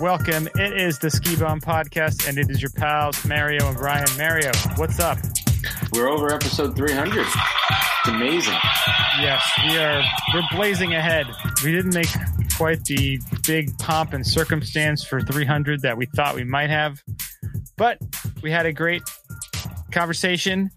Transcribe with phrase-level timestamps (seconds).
[0.00, 0.48] welcome.
[0.54, 4.06] It is the Ski Bum Podcast, and it is your pals Mario and Brian.
[4.16, 5.18] Mario, what's up?
[5.92, 7.26] We're over episode 300.
[7.26, 7.36] It's
[8.08, 8.54] amazing.
[9.20, 10.00] Yes, we are.
[10.32, 11.26] We're blazing ahead.
[11.64, 12.08] We didn't make
[12.56, 17.02] quite the big pomp and circumstance for 300 that we thought we might have,
[17.76, 17.98] but
[18.40, 19.02] we had a great
[19.90, 20.70] conversation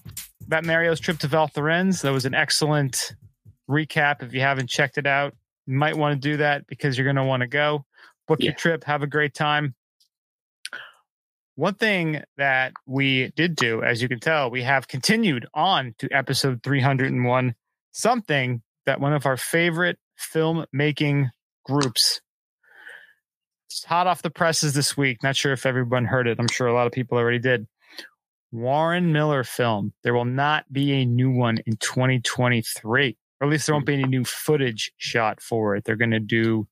[0.47, 2.01] about Mario's trip to Val Thorens.
[2.01, 3.13] That was an excellent
[3.69, 4.23] recap.
[4.23, 5.35] If you haven't checked it out,
[5.67, 7.85] you might want to do that because you're going to want to go.
[8.31, 8.51] Book Yeah.
[8.51, 9.75] your trip, have a great time.
[11.55, 16.07] One thing that we did do, as you can tell, we have continued on to
[16.11, 17.55] episode 301,
[17.91, 21.31] something that one of our favorite filmmaking
[21.65, 22.21] groups.
[23.67, 25.21] It's hot off the presses this week.
[25.23, 26.39] Not sure if everyone heard it.
[26.39, 27.67] I'm sure a lot of people already did.
[28.53, 29.91] Warren Miller film.
[30.03, 33.95] There will not be a new one in 2023, or at least there won't be
[33.95, 35.83] any new footage shot for it.
[35.83, 36.65] They're going to do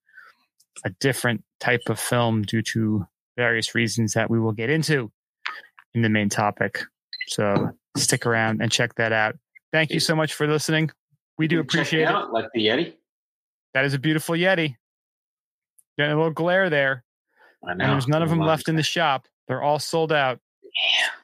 [0.85, 3.05] a different type of film due to
[3.37, 5.11] various reasons that we will get into
[5.93, 6.83] in the main topic.
[7.27, 9.37] So stick around and check that out.
[9.71, 10.91] Thank you so much for listening.
[11.37, 12.15] We do appreciate it.
[12.31, 12.93] Like the Yeti.
[13.73, 14.75] That is a beautiful Yeti.
[15.97, 17.03] Getting a little glare there.
[17.63, 17.83] I know.
[17.83, 19.25] And there's none of them left in the shop.
[19.47, 20.39] They're all sold out.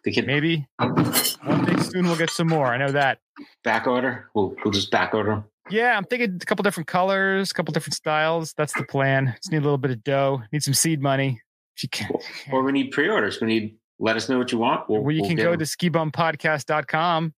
[0.06, 2.67] Can Maybe one day soon we'll get some more.
[2.67, 3.20] I know that.
[3.64, 4.30] back order.
[4.33, 5.44] We'll, we'll just back order them.
[5.69, 8.53] Yeah, I'm thinking a couple different colors, a couple different styles.
[8.55, 9.33] That's the plan.
[9.38, 10.41] Just need a little bit of dough.
[10.52, 11.41] Need some seed money.
[11.75, 12.09] If you can,
[12.52, 13.41] Or we need pre orders.
[13.41, 14.88] We need, let us know what you want.
[14.89, 15.59] We'll, well, you we'll can go 'em.
[15.59, 17.33] to skibumpodcast.com.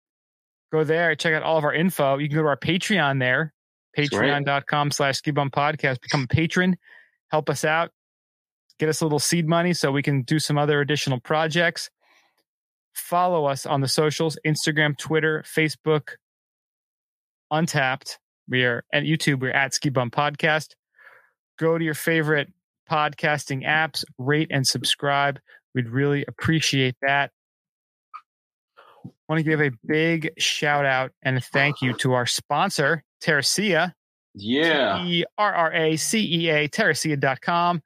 [0.72, 2.17] Go there, check out all of our info.
[2.17, 3.53] You can go to our Patreon there,
[3.98, 6.02] patreon.com slash skibumpodcast.
[6.02, 6.75] Become a patron.
[7.31, 7.92] Help us out.
[8.78, 11.89] Get us a little seed money so we can do some other additional projects.
[12.94, 16.09] Follow us on the socials Instagram, Twitter, Facebook,
[17.52, 18.17] Untappd.
[18.50, 19.42] We are at YouTube.
[19.42, 20.76] We're at Ski Bum Podcast.
[21.59, 22.52] Go to your favorite
[22.89, 25.39] podcasting apps, rate and subscribe.
[25.73, 27.32] We'd really appreciate that.
[29.27, 33.93] Want to give a big shout out and a thank you to our sponsor, Terracea.
[34.33, 35.04] Yeah.
[35.04, 37.82] E R R A C E A, terracea.com.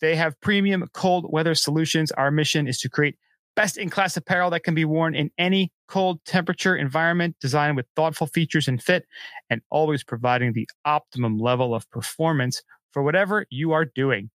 [0.00, 2.12] They have premium cold weather solutions.
[2.12, 3.16] Our mission is to create
[3.56, 7.86] best in class apparel that can be worn in any cold temperature environment, designed with
[7.96, 9.06] thoughtful features and fit,
[9.50, 12.62] and always providing the optimum level of performance
[12.92, 14.30] for whatever you are doing.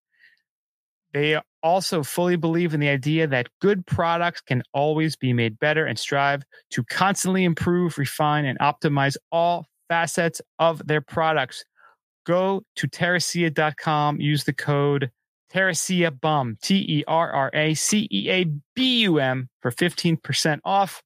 [1.14, 5.86] They also fully believe in the idea that good products can always be made better
[5.86, 11.66] and strive to constantly improve, refine, and optimize all facets of their products.
[12.26, 15.12] Go to terracea.com, use the code
[15.52, 18.46] Terracea Bum, T E R R A C E A
[18.76, 21.04] B U M, for 15% off.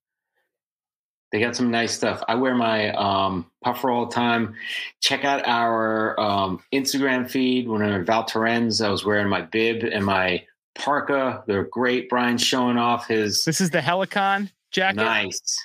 [1.32, 2.22] They got some nice stuff.
[2.28, 4.54] I wear my um, puffer all the time.
[5.00, 7.68] Check out our um, Instagram feed.
[7.68, 10.44] When I'm in Val Thorens, I was wearing my bib and my
[10.76, 11.42] parka.
[11.46, 12.08] They're great.
[12.08, 14.96] Brian's showing off his This is the Helicon jacket.
[14.98, 15.58] nice.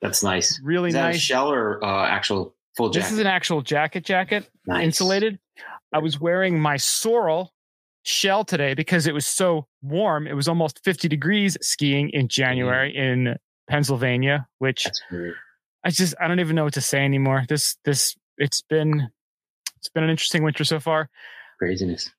[0.00, 0.60] That's nice.
[0.62, 1.20] Really Is that a nice.
[1.20, 3.06] shell or uh, actual full jacket?
[3.06, 4.48] This is an actual jacket jacket.
[4.66, 4.84] nice.
[4.84, 5.40] insulated.
[5.92, 7.52] I was wearing my Sorel
[8.08, 10.26] shell today because it was so warm.
[10.26, 12.28] It was almost 50 degrees skiing in mm-hmm.
[12.28, 13.36] January in
[13.68, 14.86] Pennsylvania, which
[15.84, 17.44] I just I don't even know what to say anymore.
[17.48, 19.10] This this it's been
[19.76, 21.10] it's been an interesting winter so far.
[21.58, 22.10] Craziness.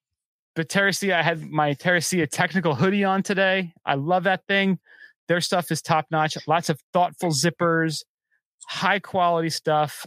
[0.56, 3.74] But Terracea, I had my Terracea technical hoodie on today.
[3.86, 4.80] I love that thing.
[5.28, 6.38] Their stuff is top notch.
[6.48, 8.04] Lots of thoughtful zippers,
[8.68, 10.06] high quality stuff.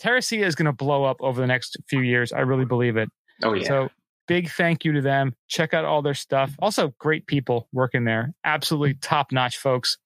[0.00, 2.32] Terracea is going to blow up over the next few years.
[2.32, 3.08] I really believe it.
[3.42, 3.66] Oh yeah.
[3.66, 3.88] So
[4.26, 5.34] big thank you to them.
[5.48, 6.54] Check out all their stuff.
[6.58, 8.34] Also, great people working there.
[8.44, 9.98] Absolutely top notch folks.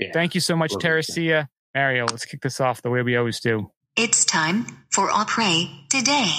[0.00, 0.10] Yeah.
[0.12, 0.78] Thank you so much, Terracea.
[0.78, 1.48] their Terracea.
[1.74, 3.70] Mario, let's kick this off the way we always do.
[3.96, 6.30] It's time for Opry today.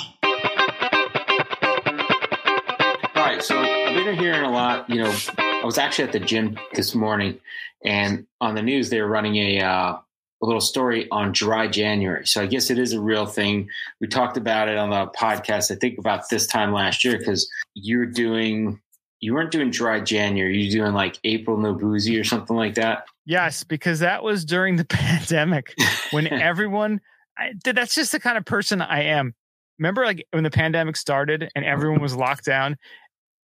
[3.16, 4.90] All right, so I've been hearing a lot.
[4.90, 7.40] You know, I was actually at the gym this morning,
[7.84, 9.97] and on the news they were running a uh,
[10.41, 12.27] a little story on dry January.
[12.27, 13.69] So I guess it is a real thing.
[14.00, 15.71] We talked about it on the podcast.
[15.71, 18.80] I think about this time last year because you're doing
[19.21, 20.62] you weren't doing dry January.
[20.62, 23.06] You're doing like April no boozy or something like that.
[23.25, 25.74] Yes, because that was during the pandemic
[26.12, 27.01] when everyone,
[27.38, 29.33] I, that's just the kind of person I am.
[29.80, 32.77] Remember, like when the pandemic started and everyone was locked down,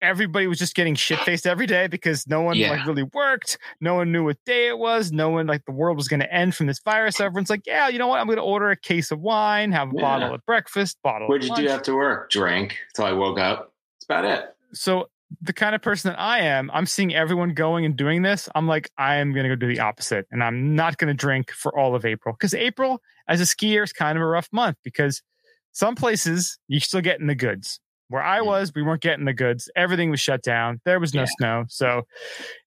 [0.03, 2.71] everybody was just getting shit faced every day because no one Yeah.
[2.71, 3.59] like really worked.
[3.81, 5.13] No one knew what day it was.
[5.13, 7.21] No one like the world was going to end from this virus.
[7.21, 8.21] Everyone's like, yeah, you know what?
[8.21, 10.03] I'm going to order a case of wine, have a Yeah.
[10.03, 11.29] bottle at breakfast, bottle.
[11.29, 12.31] What'd at you do after work?
[12.31, 13.73] Drank until I woke up.
[13.97, 14.55] That's about it.
[14.73, 15.09] so
[15.43, 18.49] the kind of person that I am, I'm seeing everyone going and doing this.
[18.57, 21.15] I'm like, I am going to go do the opposite, and I'm not going to
[21.15, 24.49] drink for all of April because April, as a skier, is kind of a rough
[24.53, 25.23] month because
[25.71, 27.79] some places you're still getting the goods.
[28.11, 29.71] Where I was, we weren't getting the goods.
[29.75, 30.81] Everything was shut down.
[30.85, 31.27] There was no Yeah.
[31.39, 31.65] snow.
[31.69, 32.03] So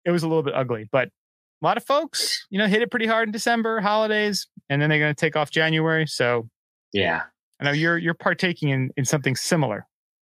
[0.06, 0.88] it was a little bit ugly.
[0.92, 4.82] But a lot of folks, you know, hit it pretty hard in December, holidays, and
[4.82, 6.08] then they're going to take off January.
[6.08, 6.50] So
[6.94, 7.24] Yeah.
[7.60, 9.86] I know you're you're partaking in, in something similar.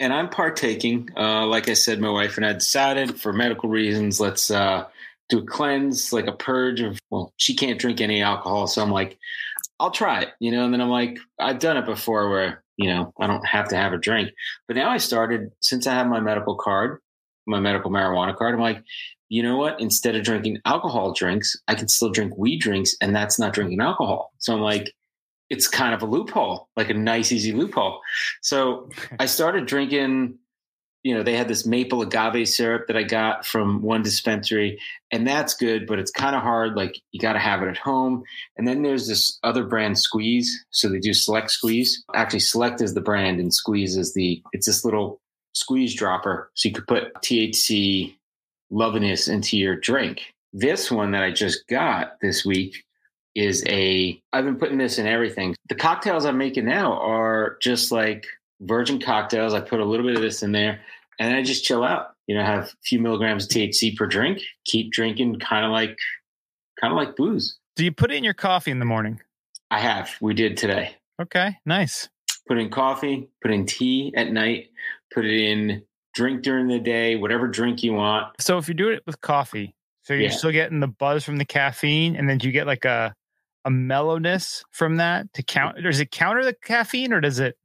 [0.00, 1.08] and I'm partaking.
[1.16, 4.84] Uh, like I said, my wife and I decided for medical reasons, let's uh,
[5.28, 6.98] do a cleanse, like a purge of.
[7.10, 9.18] Well, she can't drink any alcohol, so I'm like,
[9.80, 10.64] I'll try it, you know.
[10.64, 13.76] And then I'm like, I've done it before, where you know I don't have to
[13.76, 14.30] have a drink.
[14.66, 17.00] But now I started since I have my medical card,
[17.46, 18.54] my medical marijuana card.
[18.54, 18.82] I'm like,
[19.28, 19.78] you know what?
[19.80, 23.80] Instead of drinking alcohol drinks, I can still drink weed drinks, and that's not drinking
[23.80, 24.32] alcohol.
[24.38, 24.94] So I'm like,
[25.50, 28.00] it's kind of a loophole, like a nice, easy loophole.
[28.42, 28.88] So
[29.18, 30.38] I started drinking,
[31.02, 34.80] you know, they had this maple agave syrup that I got from one dispensary,
[35.12, 36.74] and that's good, but it's kind of hard.
[36.74, 38.24] Like you got to have it at home.
[38.56, 40.64] And then there's this other brand, Squeeze.
[40.70, 42.04] So they do Select Squeeze.
[42.14, 44.42] Actually, Select is the brand, and Squeeze is the.
[44.52, 45.20] It's this little
[45.54, 48.14] squeeze dropper, so you could put THC
[48.70, 50.34] loviness into your drink.
[50.52, 52.84] This one that I just got this week
[53.34, 55.54] is a I've been putting this in everything.
[55.68, 58.26] The cocktails I'm making now are just like
[58.60, 59.54] virgin cocktails.
[59.54, 60.80] I put a little bit of this in there
[61.18, 62.14] and I just chill out.
[62.26, 65.96] You know, have a few milligrams of THC per drink, keep drinking kind of like
[66.80, 67.56] kind of like booze.
[67.76, 69.20] Do you put it in your coffee in the morning?
[69.70, 70.10] I have.
[70.20, 70.96] We did today.
[71.20, 72.08] Okay, nice.
[72.46, 74.68] Put in coffee, put in tea at night,
[75.12, 75.82] put it in
[76.14, 78.28] drink during the day, whatever drink you want.
[78.40, 80.30] So if you do it with coffee, so you're Yeah.
[80.30, 83.14] still getting the buzz from the caffeine, and then do you get like a
[83.64, 85.76] a mellowness from that to count?
[85.82, 87.56] Does it counter the caffeine, or does it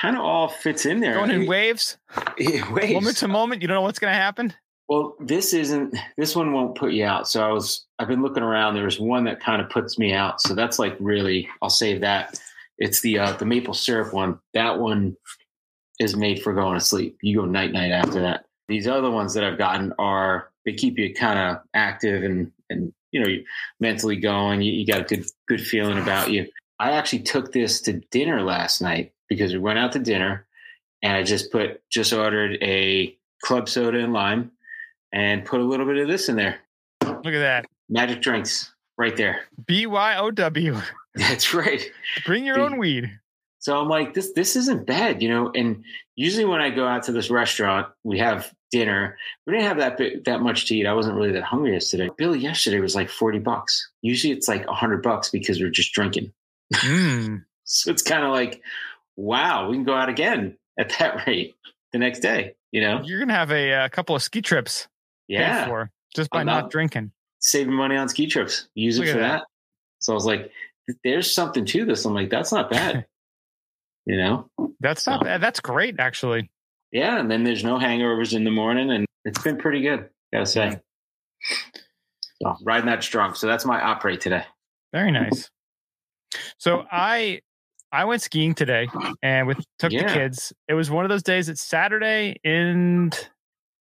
[0.00, 1.14] Kind of all fits in there.
[1.14, 1.98] going in waves,
[2.38, 2.92] waves.
[2.92, 3.62] moment to moment?
[3.62, 4.54] You don't know what's going to happen.
[4.88, 5.94] Well, this isn't.
[6.16, 7.28] This one won't put you out.
[7.28, 7.84] So I was.
[7.98, 8.74] I've been looking around.
[8.74, 10.40] There was one that kind of puts me out.
[10.40, 11.48] So that's like really.
[11.60, 12.40] I'll save that.
[12.78, 14.38] It's the uh, the maple syrup one.
[14.54, 15.16] That one
[15.98, 17.18] is made for going to sleep.
[17.20, 18.44] You go night night after that.
[18.68, 22.92] These other ones that I've gotten are they keep you kind of active and and
[23.10, 23.44] you know you
[23.80, 24.62] mentally going.
[24.62, 26.46] You, you got a good good feeling about you.
[26.78, 30.46] I actually took this to dinner last night because we went out to dinner,
[31.02, 34.52] and I just put just ordered a club soda and lime
[35.12, 36.58] and put a little bit of this in there.
[37.02, 37.66] Look at that.
[37.88, 39.40] Magic drinks right there.
[39.66, 40.76] B Y O W.
[41.14, 41.82] That's right.
[42.26, 43.10] Bring your own weed.
[43.60, 45.50] So I'm like, this this isn't bad, you know.
[45.54, 45.84] And
[46.14, 49.16] usually when I go out to this restaurant, we have dinner.
[49.46, 50.86] We didn't have that bit, that much to eat.
[50.86, 52.08] I wasn't really that hungry yesterday.
[52.16, 53.90] Bill yesterday was like forty bucks.
[54.02, 56.32] Usually it's like hundred bucks because we're just drinking.
[56.74, 57.44] Mm.
[57.70, 58.62] So it's kind of like,
[59.18, 61.54] wow, we can go out again at that rate
[61.92, 62.54] the next day.
[62.72, 63.00] You know?
[63.04, 64.88] You're gonna have a, uh couple of ski trips
[65.26, 65.66] Yeah.
[65.66, 67.12] for just by not not- drinking.
[67.40, 68.68] saving money on ski trips.
[68.74, 69.38] Use Look it for that.
[69.40, 69.46] that.
[70.00, 70.50] So I was like,
[71.04, 72.04] there's something to this.
[72.04, 73.06] I'm like, that's not bad.
[74.06, 74.48] you know?
[74.80, 75.40] That's not bad.
[75.40, 76.50] That's great, actually.
[76.92, 77.18] Yeah.
[77.18, 80.80] And then there's no hangovers in the morning and it's been pretty good, gotta say.
[82.42, 83.34] So riding that strong.
[83.34, 84.44] So that's my opera today.
[84.92, 85.50] Very nice.
[86.58, 87.40] So I
[87.92, 88.88] I went skiing today
[89.22, 90.52] and with took the kids.
[90.68, 91.48] It was one of those days.
[91.48, 93.10] It's Saturday in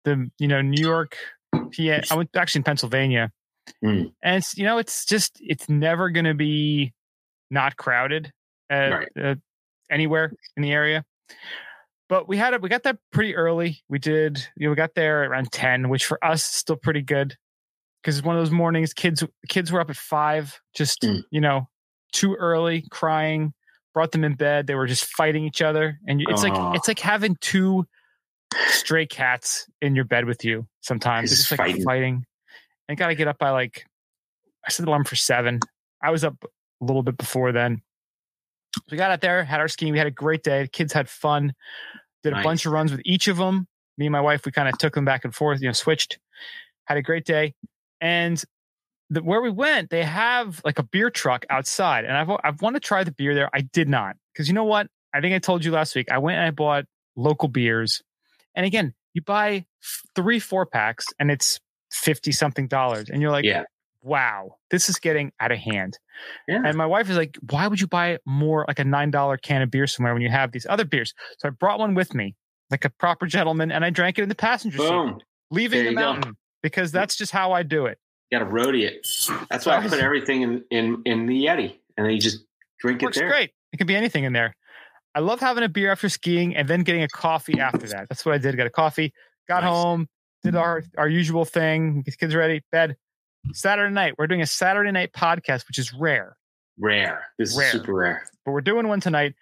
[0.04, 1.16] the you know New York,
[1.54, 2.00] PA.
[2.10, 3.30] I went actually in Pennsylvania,
[3.82, 4.04] Hmm.
[4.22, 6.92] and it's you know it's just it's never going to be
[7.50, 8.32] not crowded
[8.70, 9.08] at, Right.
[9.22, 9.34] uh,
[9.90, 11.04] anywhere in the area.
[12.08, 12.62] But we had it.
[12.62, 13.82] We got there pretty early.
[13.88, 14.38] We did.
[14.56, 17.36] You know, we got there around ten, which for us is still pretty good
[18.02, 18.92] because it's one of those mornings.
[18.94, 21.22] Kids kids were up at five, just Mm.
[21.30, 21.68] you know,
[22.12, 23.52] too early, crying.
[23.92, 24.66] Brought them in bed.
[24.66, 27.86] They were just fighting each other, and it's like it's like having two
[28.68, 30.66] stray cats in your bed with you.
[30.80, 31.82] Sometimes it's just like fighting.
[31.82, 32.24] fighting.
[32.88, 33.84] And got to get up by like
[34.66, 35.60] I set the alarm for seven.
[36.02, 37.82] I was up a little bit before then.
[38.90, 39.92] We got out there, had our skiing.
[39.92, 40.62] We had a great day.
[40.62, 41.52] The kids had fun.
[42.22, 42.44] Did a Nice.
[42.44, 43.66] bunch of runs with each of them.
[43.98, 45.60] Me and my wife, we kind of took them back and forth.
[45.60, 46.18] You know, switched.
[46.84, 47.54] Had a great day.
[48.00, 48.42] And
[49.10, 52.82] the, where we went, they have like a beer truck outside, and I've I've wanted
[52.82, 53.50] to try the beer there.
[53.52, 54.86] I did not because you know what?
[55.12, 56.10] I think I told you last week.
[56.10, 56.84] I went and I bought
[57.16, 58.02] local beers,
[58.54, 59.66] and again, you buy
[60.14, 61.58] three four packs, and it's
[61.90, 63.64] fifty something dollars, and you're like, Yeah.
[64.02, 65.98] wow, this is getting out of hand.
[66.46, 66.62] Yeah.
[66.64, 69.62] And my wife is like, why would you buy more like a nine dollar can
[69.62, 71.14] of beer somewhere when you have these other beers?
[71.38, 72.36] So I brought one with me,
[72.70, 75.96] like a proper gentleman, and I drank it in the passenger seat, leaving the you
[75.96, 76.00] go.
[76.00, 77.98] mountain because that's just how I do it.
[78.32, 79.06] Got to roadie it.
[79.50, 82.44] That's why I put everything in, in, in the Yeti and then you just
[82.80, 83.28] drink Works it there.
[83.28, 83.50] great.
[83.72, 84.54] It can be anything in there.
[85.14, 88.08] I love having a beer after skiing and then getting a coffee after that.
[88.08, 88.56] That's what I did.
[88.56, 89.12] Got a coffee,
[89.48, 89.70] got Nice.
[89.72, 90.08] home,
[90.44, 92.02] did our our usual thing.
[92.02, 92.96] Get kids ready, bed.
[93.52, 96.36] Saturday night, we're doing a Saturday night podcast, which is rare,
[96.78, 97.24] Rare.
[97.38, 97.66] This Rare.
[97.66, 98.26] is super rare.
[98.44, 99.34] but we're doing one tonight.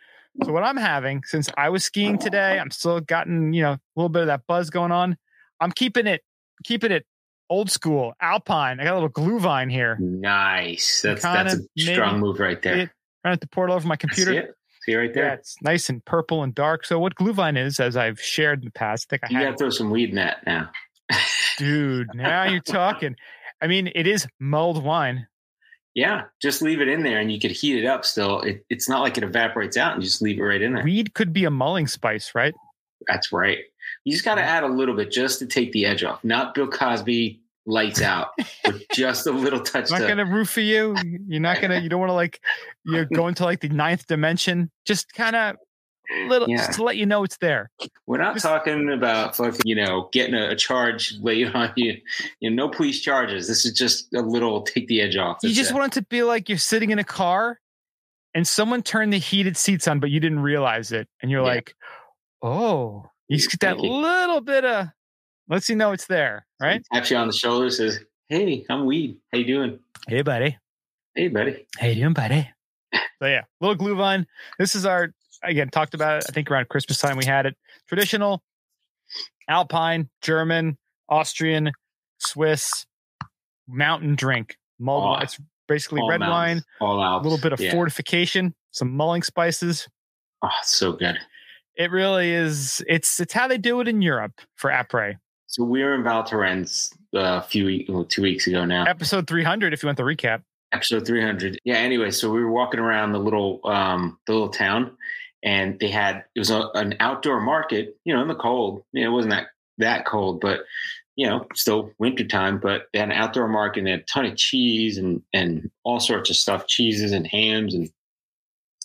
[0.45, 3.80] So what I'm having, since I was skiing today, I'm still gotten you know a
[3.97, 5.16] little bit of that buzz going on.
[5.61, 6.23] I'm keeping it
[6.64, 7.04] keeping it
[7.50, 8.81] old school alpine.
[8.81, 9.97] I got a little glühwein here.
[10.00, 11.00] Nice.
[11.02, 12.78] That's that's a strong move right there.
[12.78, 12.90] it-
[13.25, 14.31] Trying to pour it over my computer.
[14.33, 14.55] See it?
[14.83, 15.35] See right Yeah, there?
[15.35, 16.87] it's nice and purple and dark.
[16.87, 19.50] So what glühwein is, as I've shared in the past, I think I You got
[19.52, 20.71] to throw some weed in that now.
[21.59, 22.09] dude.
[22.14, 23.17] Now you're talking.
[23.61, 25.26] I mean, it is mulled wine.
[25.95, 28.05] Yeah, just leave it in there, and you could heat it up.
[28.05, 30.75] Still, it, it's not like it evaporates out, and you just leave it right in
[30.75, 30.85] there.
[30.85, 32.55] Weed could be a mulling spice, right?
[33.09, 33.59] That's right.
[34.04, 36.23] You just got to add a little bit just to take the edge off.
[36.25, 38.28] Not Bill Cosby lights out,
[38.64, 39.83] but just a little touch.
[39.83, 40.97] It's not to, gonna roofie you.
[41.26, 41.78] You're not gonna.
[41.80, 42.40] You don't want to like
[42.85, 44.71] You're going to like the ninth dimension.
[44.87, 45.57] Just kind of
[46.28, 46.57] little, Yeah.
[46.57, 47.71] just to let you know it's there.
[48.07, 51.99] We're not just- talking about fucking, you know, getting a, a charge laid on you.
[52.40, 53.47] You know, no police charges.
[53.47, 55.38] This is just a little take the edge off.
[55.42, 55.75] You just it.
[55.75, 57.61] want it to be like you're sitting in a car,
[58.35, 61.49] and someone turned the heated seats on, but you didn't realize it, and you're Yeah.
[61.54, 61.75] like,
[62.42, 63.90] oh, you just get that you.
[63.90, 64.88] little bit of
[65.49, 66.82] lets you know it's there, right?
[66.92, 69.18] Taps you on the shoulder, says, "Hey, I'm Weed.
[69.32, 69.78] How you doing?
[70.06, 70.56] Hey, buddy.
[71.14, 71.66] Hey, buddy.
[71.78, 72.49] How you doing, buddy?
[73.20, 74.26] So yeah, little glühwein.
[74.61, 76.26] This is our again talked about it.
[76.28, 77.56] I think around Christmas time we had it.
[77.88, 78.44] Traditional,
[79.49, 81.73] Alpine, German, Austrian,
[82.18, 82.87] Swiss
[83.66, 84.56] mountain drink.
[84.78, 85.23] Mulled Oh.
[85.23, 87.20] It's basically All red wine, all out.
[87.20, 87.73] a little bit of yeah.
[87.73, 89.88] fortification, some mulling spices.
[90.42, 91.18] Oh, so good.
[91.78, 92.85] It really is.
[92.87, 95.16] It's it's how they do it in Europe for après.
[95.47, 98.85] So we were in Val Thorens a few well, two weeks ago now.
[98.85, 99.73] Episode three hundred.
[99.73, 100.42] If you want the recap,
[100.73, 104.94] episode 300 yeah anyway so we were walking around the little um the little town
[105.42, 109.02] and they had it was a, an outdoor market you know in the cold you
[109.02, 109.47] know, it wasn't that
[109.78, 110.61] that cold but
[111.18, 114.25] you know still wintertime, but they had an outdoor market and they had a ton
[114.25, 117.90] of cheese and and all sorts of stuff cheeses and hams and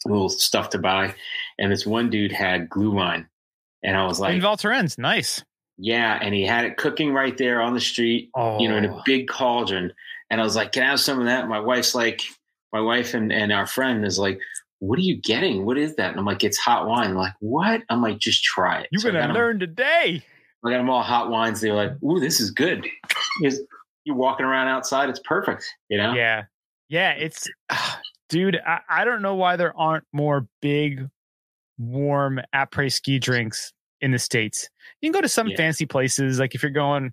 [0.05, 1.13] little stuff to buy
[1.59, 3.25] and this one dude had glühwein.
[3.83, 5.43] and i was like in Val Thorens, nice.
[5.77, 8.85] yeah and he had it cooking right there on the street Oh, you know, in
[8.85, 9.01] a oh.
[9.05, 9.93] big cauldron.
[10.29, 11.47] And I was like, can I have some of that?
[11.47, 12.21] My wife's like,
[12.71, 14.39] my wife and, and our friend is like,
[14.79, 15.63] what are you getting?
[15.63, 16.09] What is that?
[16.09, 17.11] And I'm like, it's hot wine.
[17.11, 17.83] I'm like, what?
[17.87, 18.87] I'm like, just try it.
[18.91, 20.23] you're So going to learn today.
[20.65, 21.61] I got them all hot wines.
[21.61, 22.87] They're like, ooh, this is good.
[23.41, 25.65] You're walking around outside, it's perfect.
[25.89, 26.13] You know?
[26.13, 26.45] Yeah.
[26.89, 27.11] Yeah.
[27.11, 27.47] It's,
[28.29, 31.09] dude, I, I don't know why there aren't more big,
[31.89, 34.69] warm après ski drinks in the States.
[35.01, 35.57] You can go to some Yeah.
[35.57, 36.39] fancy places.
[36.39, 37.11] Like if you're going,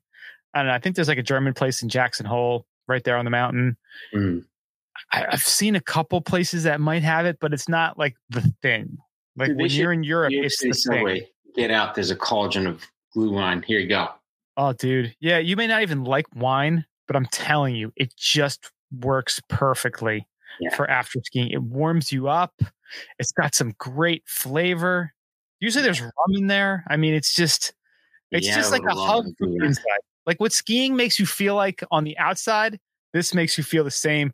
[0.55, 3.17] I don't know, I think there's like a German place in Jackson Hole right there
[3.17, 3.77] on the mountain.
[4.15, 4.45] Mm.
[5.13, 8.43] I, I've seen a couple places that might have it, but it's not like the
[8.63, 8.99] thing.
[9.37, 11.21] Like Dude, when should- you're in Europe, York it's the subway.
[11.21, 11.29] thing.
[11.57, 11.95] Get out.
[11.95, 12.85] There's a cauldron of
[13.17, 13.65] glühwein.
[13.65, 14.09] Here you go.
[14.57, 15.15] Oh, dude.
[15.21, 15.39] Yeah.
[15.39, 20.27] You may not even like wine, but I'm telling you, it just works perfectly
[20.59, 20.75] Yeah.
[20.75, 21.51] for after skiing.
[21.51, 22.61] It warms you up.
[23.19, 25.13] It's got some great flavor.
[25.61, 26.85] Usually there's rum in there.
[26.89, 27.73] I mean, it's just,
[28.31, 29.85] it's Yeah, just like a hug from the inside.
[30.27, 32.79] Like what skiing makes you feel like on the outside,
[33.13, 34.33] this makes you feel the same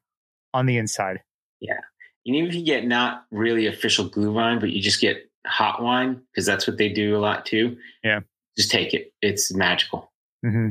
[0.55, 1.23] on the inside.
[1.61, 1.81] Yeah.
[2.27, 6.21] And even if you get not really official glühwein, but you just get hot wine,
[6.33, 7.77] because that's what they do a lot too.
[8.03, 8.21] Yeah.
[8.57, 9.13] Just take it.
[9.23, 10.13] It's magical.
[10.43, 10.71] hmm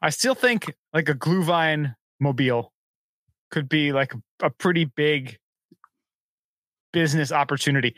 [0.00, 2.72] I still think like a Glühwein mobile
[3.50, 4.12] could be like
[4.42, 5.38] a, pretty big
[6.92, 7.94] business opportunity.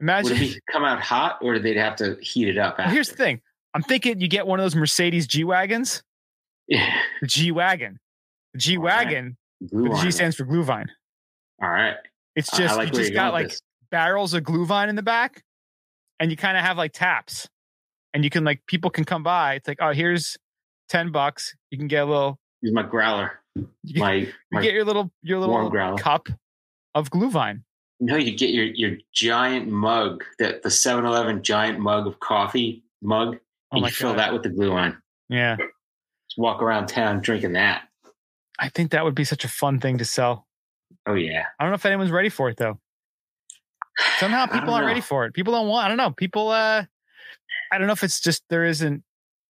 [0.00, 0.36] Would Imagine.
[0.36, 2.78] it be come out hot or they'd have to heat it up?
[2.78, 3.40] Well, here's the thing.
[3.74, 6.02] I'm thinking you get one of those Mercedes G wagons.
[6.68, 6.98] Yeah.
[7.20, 7.98] The G wagon.
[8.54, 9.36] The G Wagon.
[9.70, 9.96] Glue The.
[9.96, 10.86] G stands for Glühwein.
[11.62, 11.96] All right.
[12.34, 13.60] It's just like you just got like this.
[13.90, 15.42] barrels of Glühwein in the back,
[16.20, 17.48] and you kind of have like taps,
[18.12, 19.54] and you can like people can come by.
[19.54, 20.36] It's like, oh, here's
[20.88, 21.54] ten bucks.
[21.70, 22.38] You can get a little.
[22.60, 23.40] Here's my growler.
[23.56, 26.28] You, get- My, you my get your little your little cup
[26.94, 27.62] of Glühwein.
[28.00, 33.36] no, you get your your giant mug, that the 7-Eleven giant mug of coffee mug,
[33.72, 34.96] Oh and you fill that with the glühwein.
[35.28, 37.82] Yeah, Just walk around town drinking that.
[38.58, 40.46] I think that would be such a fun thing to sell.
[41.06, 41.44] Oh yeah.
[41.58, 42.78] I don't know if anyone's ready for it though.
[44.18, 44.88] Somehow people aren't know.
[44.88, 45.32] ready for it.
[45.34, 45.86] People don't want.
[45.86, 46.10] I don't know.
[46.10, 46.48] People.
[46.50, 46.84] uh
[47.72, 49.02] I don't know if it's just there isn't.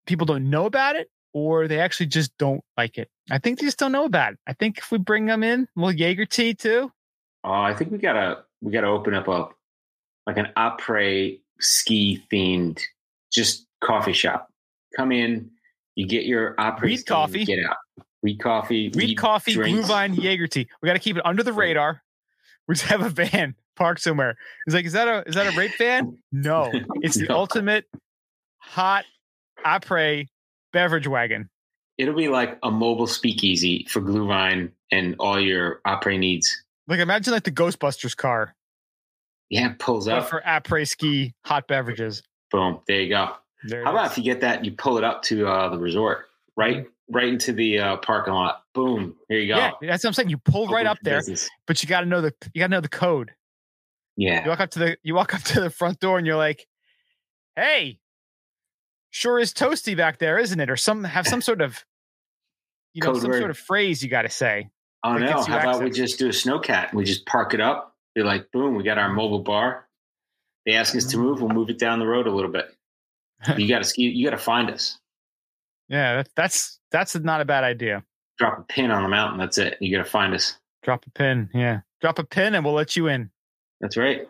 [0.06, 3.10] People don't know about it, or they actually just don't like it.
[3.30, 4.38] I think they just don't know about it.
[4.46, 6.90] I think if we bring them in, a little Jaeger tea too.
[7.44, 9.48] Oh, I think we gotta we gotta open up a
[10.26, 12.80] like an après ski themed
[13.30, 14.48] just coffee shop.
[14.96, 15.50] Come in,
[15.94, 17.44] you get your après ski, coffee.
[17.44, 17.76] get out.
[18.22, 19.88] Weed coffee, Weed coffee, drinks.
[19.90, 20.66] Glühwein, Jaeger tea.
[20.80, 22.02] We got to keep it under the radar.
[22.66, 24.36] We just have a van parked somewhere.
[24.66, 26.16] It's like, is that a is that a rape van?
[26.32, 27.36] No, it's the No.
[27.36, 27.84] ultimate
[28.58, 29.04] hot
[29.64, 30.28] après
[30.72, 31.48] beverage wagon.
[31.98, 36.62] It'll be like a mobile speakeasy for Glühwein and all your après needs.
[36.88, 38.54] Like imagine like the Ghostbusters car.
[39.48, 40.28] Yeah, pulls up.
[40.28, 42.22] for après ski hot beverages.
[42.50, 42.80] Boom.
[42.86, 43.32] There you go.
[43.64, 44.12] There How about is.
[44.12, 47.28] if you get that, and you pull it up to uh, the resort, right, right
[47.28, 48.62] into the uh, parking lot.
[48.74, 49.16] Boom.
[49.28, 49.56] Here you go.
[49.56, 50.28] Yeah, that's what I'm saying.
[50.30, 51.48] You pull right up there, business.
[51.66, 53.32] but you got to know the you got to know the code.
[54.16, 54.44] Yeah.
[54.44, 56.66] You walk up to the you walk up to the front door and you're like,
[57.54, 57.98] "Hey,
[59.16, 61.84] sure is toasty back there, isn't it?" Or some have some sort of
[62.92, 63.38] you know Code some word.
[63.38, 64.70] sort of phrase you got to say.
[65.04, 65.42] Oh no!
[65.42, 66.92] How about we just do a snowcat?
[66.94, 67.94] We just park it up.
[68.14, 69.86] They're like, boom, we got our mobile bar.
[70.64, 72.74] They ask us to move, we'll move it down the road a little bit.
[73.56, 74.02] you got to ski.
[74.04, 74.98] You got to find us.
[75.88, 78.02] Yeah, that, that's that's not a bad idea.
[78.38, 79.38] Drop a pin on the mountain.
[79.38, 79.76] That's it.
[79.80, 80.58] You got to find us.
[80.82, 83.30] Drop a pin, yeah, drop a pin, and we'll let you in.
[83.80, 84.28] That's right.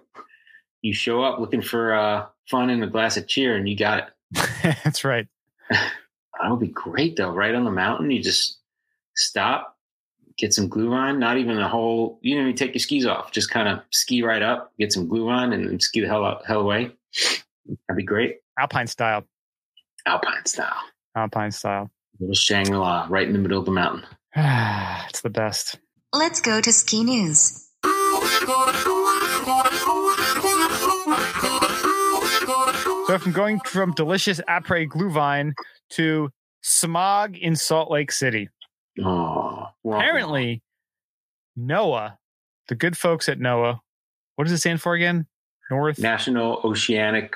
[0.83, 3.99] You show up looking for uh, fun and a glass of cheer, and you got
[3.99, 4.05] it.
[4.33, 5.26] That's right.
[5.71, 7.30] That would be great, though.
[7.30, 8.59] Right on the mountain, you just
[9.14, 9.76] stop,
[10.37, 11.18] get some glühwein.
[11.18, 12.18] Not even a whole.
[12.23, 13.33] You don't even take your skis off.
[13.33, 16.45] Just kind of ski right up, get some glühwein, and then ski the hell out,
[16.47, 16.92] hell away.
[17.66, 18.37] That'd be great.
[18.59, 19.25] Alpine style,
[20.06, 20.76] Alpine style.
[21.16, 21.90] Alpine style.
[22.21, 24.04] Little Shangri La, right in the middle of the mountain.
[24.37, 25.78] it's the best.
[26.12, 27.66] Let's go to ski news.
[33.07, 35.53] So from going from delicious après glühwein
[35.91, 36.31] to
[36.63, 38.49] smog in Salt Lake City.
[39.05, 40.63] Oh, Apparently,
[41.59, 42.17] NOAA,
[42.69, 43.79] the good folks at NOAA,
[44.35, 45.27] what does it stand for again?
[45.71, 47.35] North National Oceanic,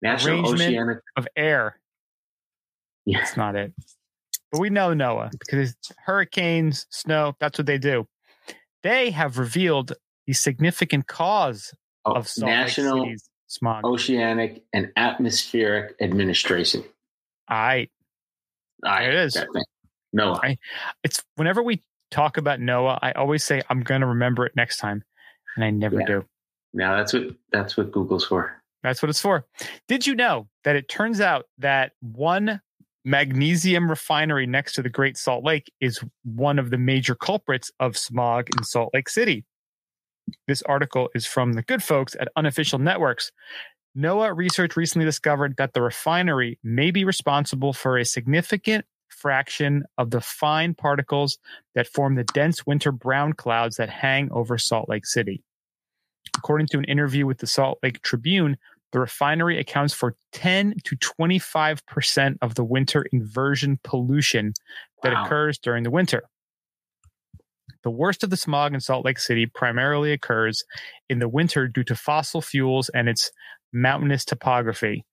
[0.00, 0.98] National Oceanic.
[1.16, 1.78] of Air.
[3.04, 3.18] Yeah.
[3.18, 3.72] That's not it.
[4.50, 8.06] But we know NOAA because it's hurricanes, snow, that's what they do.
[8.82, 9.92] They have revealed
[10.26, 11.74] the significant cause
[12.06, 13.84] Oh, of Salt National Lake City's smog.
[13.84, 16.84] Oceanic and Atmospheric Administration.
[17.48, 17.88] I
[18.84, 19.34] Aye, it is.
[19.34, 19.64] that thing.
[20.12, 20.38] No,
[21.02, 25.02] it's whenever we talk about NOAA, I always say I'm gonna remember it next time.
[25.56, 26.06] And I never Yeah.
[26.06, 26.24] do.
[26.72, 28.60] now that's what that's what Google's for.
[28.82, 29.46] That's what it's for.
[29.88, 32.60] Did you know that it turns out that one
[33.04, 37.96] magnesium refinery next to the Great Salt Lake is one of the major culprits of
[37.96, 39.44] smog in Salt Lake City?
[40.46, 43.30] This article is from the good folks at Unofficial Networks.
[43.96, 50.10] NOAA research recently discovered that the refinery may be responsible for a significant fraction of
[50.10, 51.38] the fine particles
[51.74, 55.42] that form the dense winter brown clouds that hang over Salt Lake City.
[56.36, 58.56] According to an interview with the Salt Lake Tribune,
[58.92, 64.52] the refinery accounts for 10 to 25% of the winter inversion pollution
[65.02, 65.24] that Wow.
[65.24, 66.22] occurs during the winter.
[67.84, 70.64] The worst of the smog in Salt Lake City primarily occurs
[71.10, 73.30] in the winter due to fossil fuels and its
[73.74, 75.04] mountainous topography.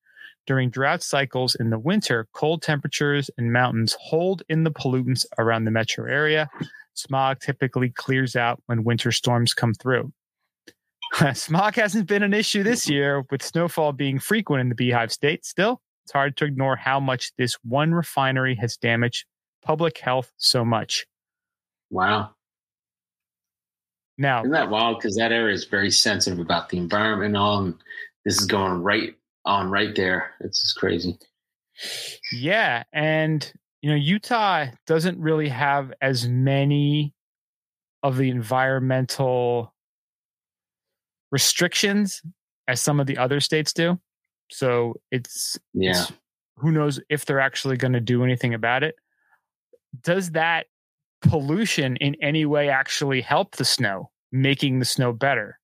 [0.48, 5.66] During drought cycles in the winter, cold temperatures and mountains hold in the pollutants around
[5.66, 6.50] the metro area.
[6.94, 10.12] Smog typically clears out when winter storms come through.
[11.34, 15.46] Smog hasn't been an issue this year, with snowfall being frequent in the Beehive State.
[15.46, 19.26] Still, it's hard to ignore how much this one refinery has damaged
[19.62, 21.06] public health so much.
[21.90, 22.32] Wow,
[24.22, 25.00] Now, isn't that wild?
[25.00, 27.64] Because that area is very sensitive about the environment and all.
[27.64, 27.76] And
[28.24, 30.34] this is going right on right there.
[30.42, 31.18] It's just crazy.
[32.32, 37.16] yeah, and you know, Utah doesn't really have as many
[38.04, 39.74] of the environmental
[41.32, 42.22] restrictions
[42.68, 44.00] as some of the other states do.
[44.52, 46.12] So it's Yeah, It's-
[46.58, 48.96] who knows if they're actually going to do anything about it.
[50.04, 50.68] Does that
[51.22, 55.60] pollution in any way actually help the snow, making the snow better?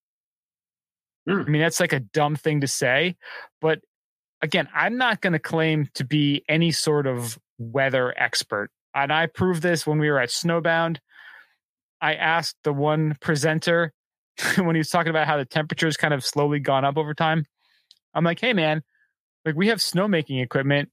[1.27, 1.41] Hmm.
[1.41, 3.17] I mean, that's like a dumb thing to say,
[3.62, 3.80] but
[4.41, 8.69] again, I'm not going to claim to be any sort of weather expert.
[8.93, 10.97] And I proved this when we were at Snowbound.
[12.01, 13.93] I asked the one presenter
[14.58, 17.45] when he was talking about how the temperature's kind of slowly gone up over time.
[18.13, 18.84] I'm like, hey man,
[19.45, 20.89] like we have snowmaking equipment.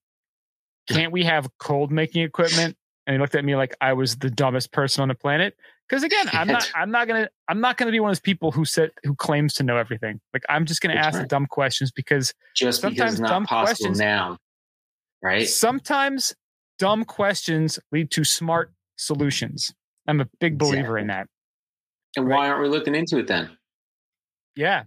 [0.89, 2.77] Can't we have cold making equipment?
[3.07, 5.55] And he looked at me like I was the dumbest person on the planet.
[5.89, 8.51] Because again, I'm not I'm not gonna I'm not gonna be one of those people
[8.53, 10.21] who said who claims to know everything.
[10.33, 11.29] Like I'm just gonna That's ask the right.
[11.29, 14.39] dumb questions because just because Sometimes not dumb questions- now,
[15.23, 15.47] right?
[15.49, 16.35] sometimes
[16.79, 19.75] dumb questions lead to smart solutions.
[20.09, 21.27] I'm a big believer in that.
[22.17, 23.57] And why aren't we looking into it then?
[24.57, 24.85] Yeah.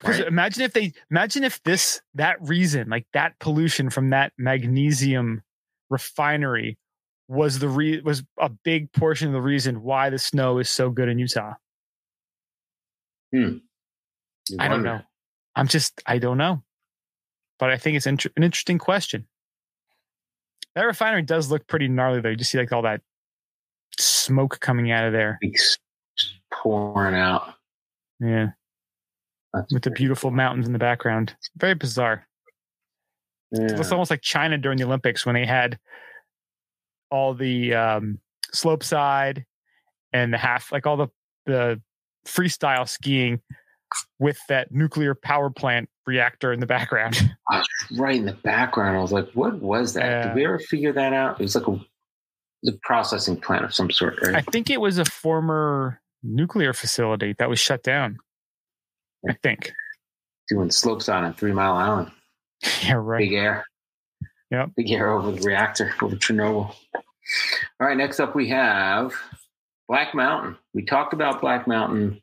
[0.00, 0.28] Because Right.
[0.28, 5.42] imagine if they imagine if this that reason, like that pollution from that magnesium
[5.90, 6.76] refinery
[7.30, 10.90] was the re was a big portion of the reason why the snow is so
[10.90, 11.54] good in Utah.
[13.32, 13.58] Hmm.
[14.48, 15.00] You I don't know.
[15.54, 16.64] I'm just I don't know.
[17.60, 19.28] But I think it's inter- an interesting question.
[20.74, 22.30] That refinery does look pretty gnarly though.
[22.30, 23.00] You just see like all that
[23.96, 25.38] smoke coming out of there.
[25.40, 25.78] It's
[26.52, 27.54] pouring out.
[28.18, 28.48] Yeah.
[29.54, 31.36] That's with the beautiful mountains in the background.
[31.56, 32.26] Very bizarre.
[33.52, 33.68] Yeah.
[33.70, 35.78] It's almost like China during the Olympics when they had
[37.10, 38.18] all the um,
[38.52, 39.44] slope side
[40.12, 41.08] and the half, like all the
[41.46, 41.80] the
[42.26, 43.40] freestyle skiing
[44.18, 47.16] with that nuclear power plant reactor in the background.
[47.96, 48.96] Right in the background.
[48.96, 50.04] I was like, "What was that?
[50.04, 50.26] Yeah.
[50.28, 51.80] Did we ever figure that out?" It was like a
[52.62, 54.36] the processing plant of some sort, right?
[54.36, 58.18] I think it was a former nuclear facility that was shut down.
[59.28, 59.72] I think.
[60.48, 62.12] Doing slopes on at Three Mile Island.
[62.84, 63.18] Yeah, right.
[63.18, 63.64] Big air.
[64.50, 64.70] Yep.
[64.76, 66.74] Big air over the reactor over Chernobyl.
[66.74, 69.14] All right, next up we have
[69.88, 70.56] Black Mountain.
[70.74, 72.20] We talked about Black Mountain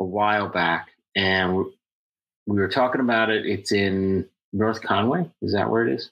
[0.00, 1.64] a while back, and we
[2.46, 3.44] we were talking about it.
[3.44, 5.30] It's in North Conway.
[5.42, 6.10] Is that where it is?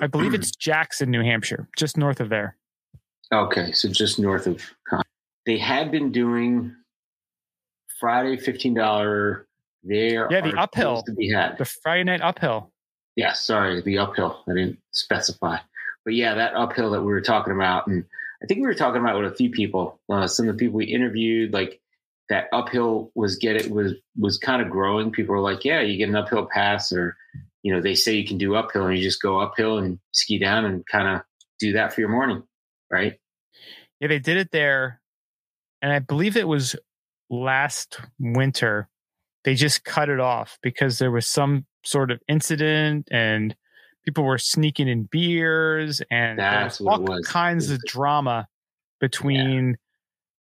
[0.00, 2.56] I believe it's Jackson, New Hampshire, just north of there.
[3.32, 4.62] Okay, so just north of.
[4.88, 5.02] Con-
[5.44, 6.74] They had been doing
[8.00, 9.46] Friday fifteen dollar.
[9.84, 11.02] There, Yeah, the uphill.
[11.02, 11.56] to be had.
[11.58, 12.72] The Friday night uphill.
[13.18, 14.44] Yeah, sorry, the uphill.
[14.48, 15.58] I didn't specify,
[16.04, 18.04] but yeah, that uphill that we were talking about, and
[18.40, 19.98] I think we were talking about with a few people.
[20.08, 21.80] Uh, some of the people we interviewed, like
[22.28, 25.10] that uphill was get it was was kind of growing.
[25.10, 27.16] People were like, "Yeah, you get an uphill pass," or
[27.64, 30.38] you know, they say you can do uphill, and you just go uphill and ski
[30.38, 31.22] down and kind of
[31.58, 32.44] do that for your morning,
[32.88, 33.18] right?
[33.98, 35.00] Yeah, they did it there.
[35.82, 36.76] And I believe it was
[37.30, 38.88] last winter.
[39.42, 43.54] They just cut it off because there was some sort of incident and
[44.04, 48.46] people were sneaking in beers and That's all kinds of drama
[49.00, 49.76] between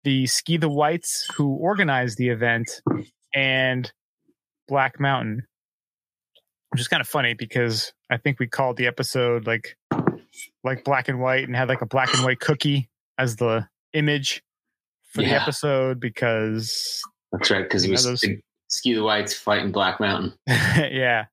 [0.04, 2.70] the Ski the Whites who organized the event
[3.34, 3.90] and
[4.68, 5.42] Black Mountain.
[6.70, 9.76] Which is kind of funny because I think we called the episode like
[10.62, 14.42] like black and white and had like a black and white cookie as the image
[15.12, 17.00] for the episode because
[17.32, 18.24] That's right, because it Yeah, was those-
[18.68, 20.32] Ski the Whites fighting Black Mountain.
[20.46, 21.26] yeah.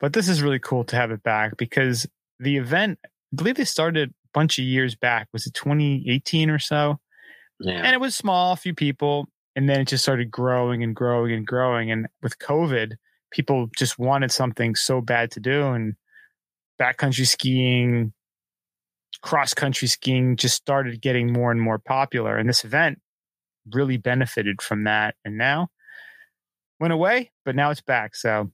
[0.00, 2.06] But this is really cool to have it back because
[2.40, 5.28] the event, I believe they started a bunch of years back.
[5.32, 6.98] Was it 2018 or so?
[7.60, 10.96] Yeah, And it was small, a few people, and then it just started growing and
[10.96, 11.92] growing and growing.
[11.92, 12.94] And with COVID,
[13.30, 15.68] people just wanted something so bad to do.
[15.68, 15.94] And
[16.80, 18.12] backcountry skiing,
[19.22, 22.36] cross country skiing just started getting more and more popular.
[22.36, 23.00] And this event
[23.72, 25.14] really benefited from that.
[25.24, 25.68] And now
[26.82, 28.14] went away, but now it's back.
[28.16, 28.50] So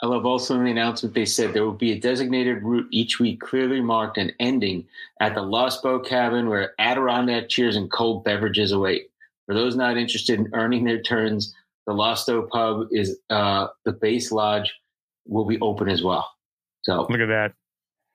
[0.00, 3.18] I love also in the announcement they said there will be a designated route each
[3.18, 4.86] week clearly marked and ending
[5.20, 9.10] at the Lost Bow Cabin where Adirondack cheers and cold beverages await.
[9.46, 11.52] For those not interested in earning their turns,
[11.86, 14.72] the Lost Bow Pub is uh, the base lodge
[15.26, 16.30] will be open as well.
[16.84, 17.52] So look at that.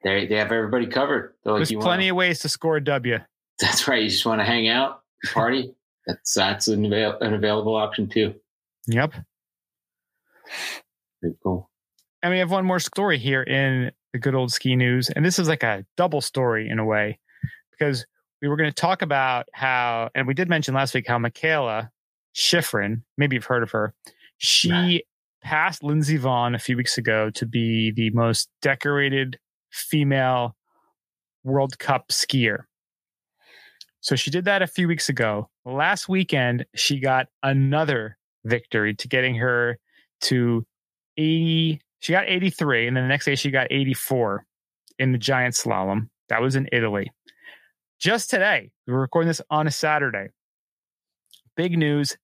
[0.03, 1.33] they they have everybody covered.
[1.43, 3.19] There's plenty wanna, of ways to score a W.
[3.59, 4.03] That's right.
[4.03, 5.01] You just want to hang out,
[5.33, 5.75] party.
[6.07, 8.33] that's that's an, avail- an available option too.
[8.87, 9.15] Yep.
[11.21, 11.69] Pretty cool.
[12.21, 15.09] And we have one more story here in the good old ski news.
[15.09, 17.19] And this is like a double story in a way,
[17.71, 18.05] because
[18.41, 21.89] we were going to talk about how, and we did mention last week how Mikaela
[22.35, 23.93] Shiffrin, maybe you've heard of her,
[24.37, 25.03] she Right.
[25.41, 29.37] passed Lindsey Vonn a few weeks ago to be the most decorated
[29.71, 30.55] female
[31.43, 32.63] World Cup skier.
[34.01, 35.49] So she did that a few weeks ago.
[35.65, 39.77] Last weekend, she got another victory to getting her
[40.21, 40.65] to
[41.17, 44.45] 80 she got 83 and then the next day she got 84
[44.97, 46.09] in the giant slalom.
[46.29, 47.11] That was in italy.
[47.99, 50.29] Just today we're recording this on a saturday.
[51.55, 52.17] Big news.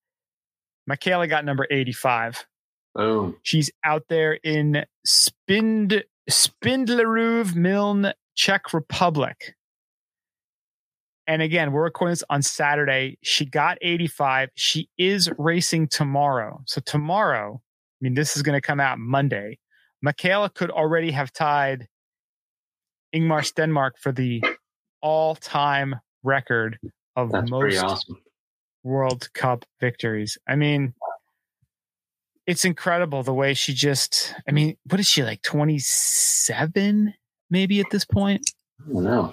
[0.89, 2.45] Mikaela got number 85
[2.93, 3.37] Boom.
[3.41, 9.55] she's out there in Spind Špindlerův Mlýn czech republic.
[11.27, 13.17] And again we're recording this on saturday.
[13.23, 16.61] She got 85 she is racing tomorrow.
[16.65, 17.61] So tomorrow
[18.01, 19.57] mean, this is going to come out Monday.
[20.05, 21.87] Mikaela could already have tied
[23.13, 24.43] Ingemar Stenmark for the
[25.01, 26.77] all-time record
[27.15, 28.17] of That's most awesome.
[28.83, 30.37] World Cup victories.
[30.47, 30.93] I mean,
[32.45, 34.35] it's incredible the way she just.
[34.47, 35.41] I mean, what is she like?
[35.41, 37.13] Twenty-seven,
[37.49, 38.47] maybe at this point.
[38.79, 39.31] I don't know.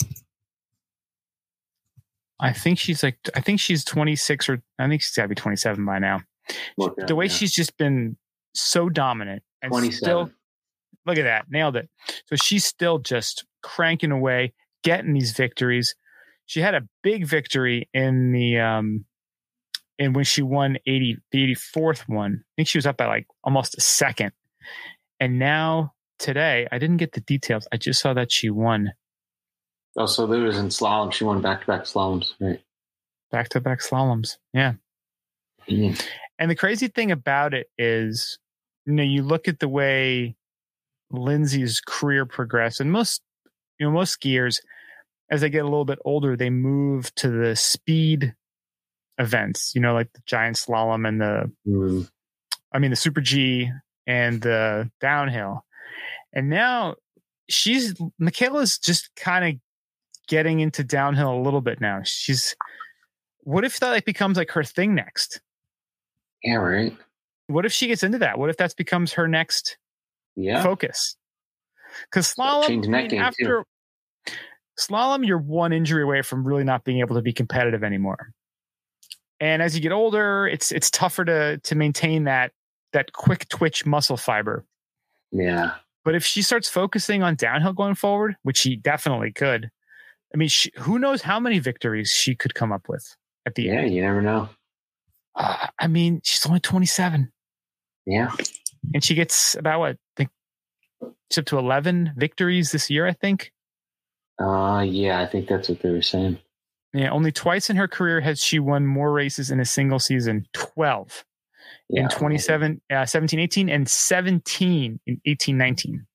[2.40, 3.18] I think she's like.
[3.34, 6.22] I think she's twenty-six or I think she's got to be twenty-seven by now.
[6.78, 7.34] Look the way that.
[7.34, 8.16] she's just been
[8.54, 9.92] so dominant and 27.
[9.96, 10.30] still
[11.06, 11.88] look at that nailed it
[12.26, 14.52] so she's still just cranking away
[14.84, 15.94] getting these victories
[16.46, 19.04] she had a big victory in the um
[19.98, 23.26] and when she won 80 the 84th one i think she was up by like
[23.44, 24.32] almost a second
[25.18, 28.92] and now today i didn't get the details i just saw that she won
[29.94, 31.12] Oh, so there was in slalom.
[31.12, 32.30] She won back to back slaloms.
[32.40, 32.60] Right.
[33.30, 34.74] back-to-back slaloms yeah
[35.68, 36.02] Mhm.
[36.38, 38.38] And the crazy thing about it is,
[38.86, 40.36] you know, you look at the way
[41.10, 43.22] Lindsey's career progressed, and most,
[43.78, 44.58] you know, most skiers,
[45.30, 48.34] as they get a little bit older, they move to the speed
[49.18, 52.10] events, you know, like the giant slalom and the, Mm.
[52.72, 53.70] I mean, the super G
[54.06, 55.64] and the downhill.
[56.32, 56.96] And now
[57.48, 59.60] she's, Mikaela's just kind of
[60.26, 62.00] getting into downhill a little bit now.
[62.04, 62.56] She's,
[63.40, 65.40] what if that like becomes like her thing next?
[66.42, 66.96] Yeah, right.
[67.48, 68.38] What if she gets into that?
[68.38, 69.76] What if that becomes her next
[70.36, 70.62] Yeah.
[70.62, 71.16] focus?
[72.04, 73.24] Because slalom, Change I mean, game, too.
[73.24, 73.64] after
[74.78, 78.32] slalom, you're one injury away from really not being able to be competitive anymore.
[79.40, 82.52] And as you get older, it's it's tougher to to maintain that
[82.92, 84.64] that quick twitch muscle fiber.
[85.32, 85.74] Yeah.
[86.04, 89.70] But if she starts focusing on downhill going forward, which she definitely could,
[90.34, 93.64] I mean, she, who knows how many victories she could come up with at the
[93.64, 93.72] Yeah.
[93.80, 93.94] end?
[93.94, 94.48] You never know.
[95.34, 97.32] Uh, I mean, she's only 27
[98.06, 98.30] Yeah.
[98.94, 99.90] and she gets about what?
[99.92, 100.30] I think
[101.30, 103.52] she's up to 11 victories this year, I think.
[104.40, 105.20] Uh, yeah.
[105.20, 106.38] I think that's what they were saying.
[106.94, 110.46] Yeah, only twice in her career has she won more races in a single season
[110.52, 111.24] 12
[111.88, 112.02] Yeah.
[112.02, 116.06] in 27, uh, 17, 18, and 17 in 18, 19.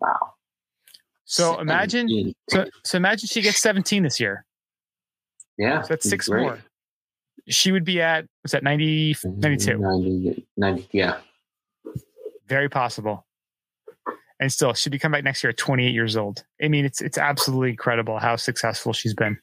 [0.00, 0.16] Wow.
[1.26, 4.46] So imagine, so, so imagine she gets 17 this year.
[5.58, 5.82] Yeah.
[5.82, 6.42] So that's six great.
[6.42, 6.58] more.
[7.48, 9.78] She would be at, what's that, 90, 92?
[9.78, 11.18] 90, 90, yeah.
[12.48, 13.26] Very possible.
[14.38, 16.44] And still, she'd be coming back next year at 28 years old.
[16.62, 19.38] I mean, it's it's absolutely incredible how successful she's been.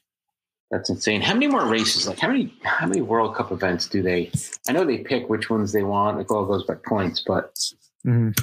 [0.70, 1.20] That's insane.
[1.20, 2.06] How many more races?
[2.06, 4.30] Like how many how many World Cup events do they
[4.68, 6.20] I know they pick which ones they want.
[6.20, 7.58] It all goes by points, but
[8.06, 8.36] Mhm.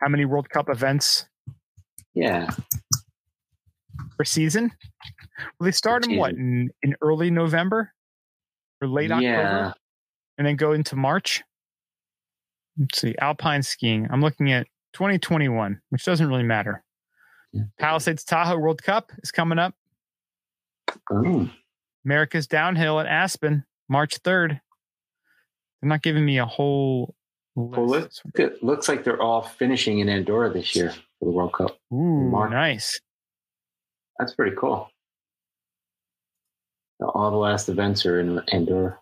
[0.00, 1.26] How many World Cup events
[2.14, 2.50] yeah.
[4.16, 4.72] per season?
[5.58, 7.92] Well, they start in what in, in early November
[8.80, 9.16] or late Yeah.
[9.16, 9.74] October,
[10.38, 11.42] and then go into March.
[12.78, 14.06] Let's see, alpine skiing.
[14.10, 16.84] I'm looking at 2021, which doesn't really matter.
[17.52, 17.62] Yeah.
[17.78, 19.74] Palisades Tahoe World Cup is coming up.
[21.10, 21.50] Oh,
[22.04, 24.60] America's Downhill at Aspen, March 3rd.
[25.80, 27.14] They're not giving me a whole
[27.54, 28.22] well, list.
[28.24, 31.76] look, it looks like they're all finishing in Andorra this year for the World Cup.
[31.92, 32.50] Ooh, March.
[32.52, 33.00] nice.
[34.18, 34.88] That's pretty cool.
[37.00, 38.98] All the last events are in Andorra.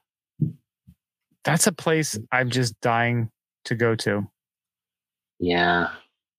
[1.45, 3.31] That's a place I'm just dying
[3.67, 4.27] to go to.
[5.39, 5.89] Yeah.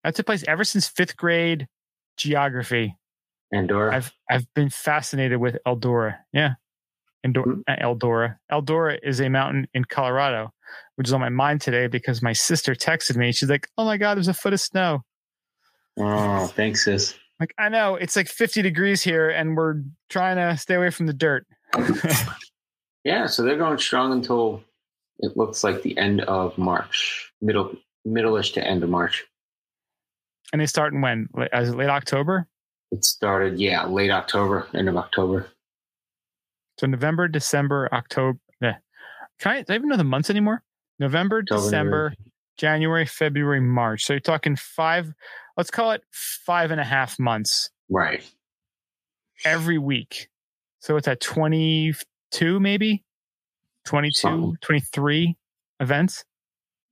[0.03, 1.67] That's a place ever since fifth grade
[2.17, 2.95] geography.
[3.53, 3.95] Andorra.
[3.95, 6.17] I've I've been fascinated with Eldora.
[6.33, 6.55] Yeah,
[7.23, 7.61] Endor- Hmm.
[7.67, 8.37] uh, Eldora.
[8.51, 10.51] Eldora is a mountain in Colorado,
[10.95, 13.31] which is on my mind today because my sister texted me.
[13.31, 15.03] She's like, "Oh my god, there's a foot of snow."
[15.97, 17.15] oh, thanks, sis.
[17.39, 21.05] Like I know it's like 50 degrees here, and we're trying to stay away from
[21.07, 21.45] the dirt.
[23.03, 24.61] Yeah, so they're going strong until
[25.19, 27.71] it looks like the end of March, middle
[28.03, 29.23] middle-ish to end of March.
[30.51, 31.29] and they start in when?
[31.53, 32.47] As late October.
[32.91, 35.47] It started, yeah, late October, end of October.
[36.79, 38.39] So November, December, October.
[38.61, 38.73] eh.
[39.39, 40.61] Can I, do I even know the months anymore?
[40.99, 42.13] November, October, December,
[42.57, 44.03] January, February, March.
[44.03, 45.13] So you're talking five,
[45.57, 48.23] let's call it five and a half months Right.
[49.45, 50.29] every week.
[50.79, 53.03] So it's at 22, maybe
[53.85, 54.57] 22, Something.
[54.61, 55.35] 23
[55.79, 56.23] events.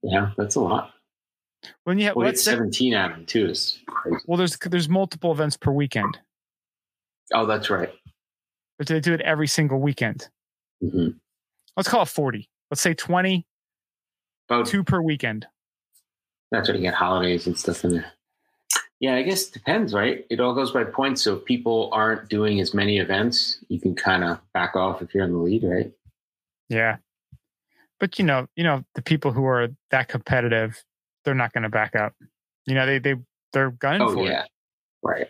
[0.03, 0.91] Yeah, that's a lot.
[1.83, 3.47] When you have, Well, let's it's 17 out of them, too.
[3.49, 4.17] Is crazy.
[4.27, 6.19] well, there's, there's multiple events per weekend,
[7.33, 7.91] Oh, that's right.
[8.77, 10.27] but they do it every single weekend.
[10.81, 11.09] hmm
[11.75, 12.49] Let's call it 40.
[12.71, 13.45] Let's say 20,
[14.49, 15.45] About two per weekend.
[16.51, 18.05] That's when you get holidays and stuff in there.
[18.99, 20.25] Yeah, I guess it depends, right?
[20.29, 21.21] It all goes by points.
[21.21, 25.13] So if people aren't doing as many events, you can kind of back off if
[25.13, 25.91] you're in the lead, right?
[26.69, 26.97] Yeah.
[27.99, 30.83] But you know, you know, the people who are that competitive,
[31.23, 32.13] they're not going to back up.
[32.65, 33.15] You know, they they
[33.53, 34.43] they're gunning Oh, for yeah.
[34.43, 34.49] it.
[35.03, 35.27] Right.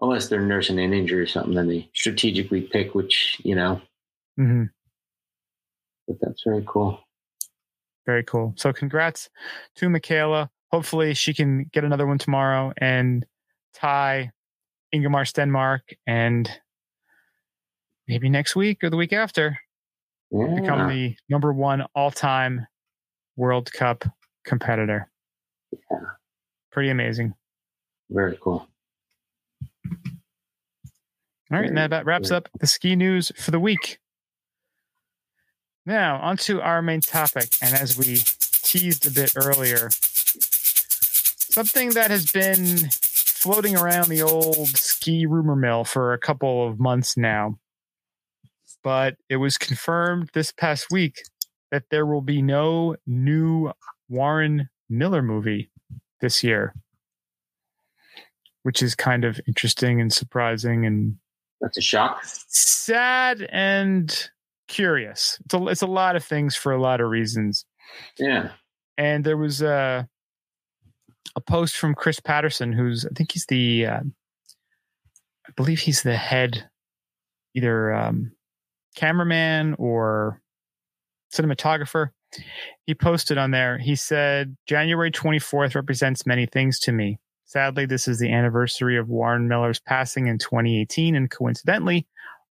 [0.00, 3.80] Unless they're nursing an injury or something, then they strategically pick which, you know,
[4.36, 4.64] hmm
[6.06, 7.00] but that's very cool.
[8.04, 8.54] Very cool.
[8.56, 9.28] So congrats
[9.76, 10.50] to Mikaela.
[10.76, 13.24] Hopefully she can get another one tomorrow and
[13.72, 14.30] tie
[14.92, 16.50] Ingemar Stenmark and
[18.06, 19.58] maybe next week or the week after
[20.30, 22.66] become the number one all time
[23.36, 24.04] World Cup
[24.44, 25.10] competitor.
[25.72, 25.96] Yeah.
[26.70, 27.32] Pretty amazing.
[28.10, 28.68] Very cool.
[31.50, 33.98] All right, and that about wraps up the ski news for the week.
[35.86, 37.48] Now, onto our main topic.
[37.62, 38.18] And as we
[38.66, 39.88] teased a bit earlier,
[41.56, 46.78] something that has been floating around the old ski rumor mill for a couple of
[46.78, 47.58] months now.
[48.84, 51.22] But it was confirmed this past week
[51.70, 53.72] that there will be no new
[54.10, 55.70] Warren Miller movie
[56.20, 56.74] this year,
[58.62, 61.16] which is kind of interesting and surprising and
[61.62, 62.20] That's a shock.
[62.22, 64.28] sad and
[64.68, 65.38] curious.
[65.46, 67.64] It's a, it's a lot of things for a lot of reasons.
[68.18, 68.50] Yeah.
[68.98, 70.06] And there was a
[71.34, 76.16] a post from Chris Patterson, who's I think he's the uh, I believe he's the
[76.16, 76.68] head
[77.54, 78.32] either um,
[78.94, 80.40] cameraman or
[81.34, 82.08] cinematographer.
[82.86, 83.78] He posted on there.
[83.78, 87.18] He said January 24th represents many things to me.
[87.44, 92.06] Sadly, this is the anniversary of Warren Miller's passing in 2018, and coincidentally,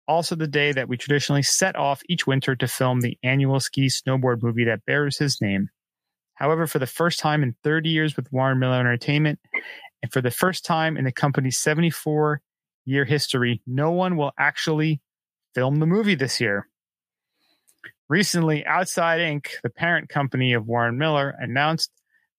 [0.07, 3.87] also the day that we traditionally set off each winter to film the annual ski
[3.87, 5.69] snowboard movie that bears his name.
[6.35, 9.39] However, for the first time in 30 years with Warren Miller Entertainment,
[10.03, 12.41] and for the first time in the company's 74
[12.85, 15.01] year history, no one will actually
[15.55, 16.69] film the movie this year.
[18.09, 21.91] Recently, Outside Inc., the parent company of Warren Miller, announced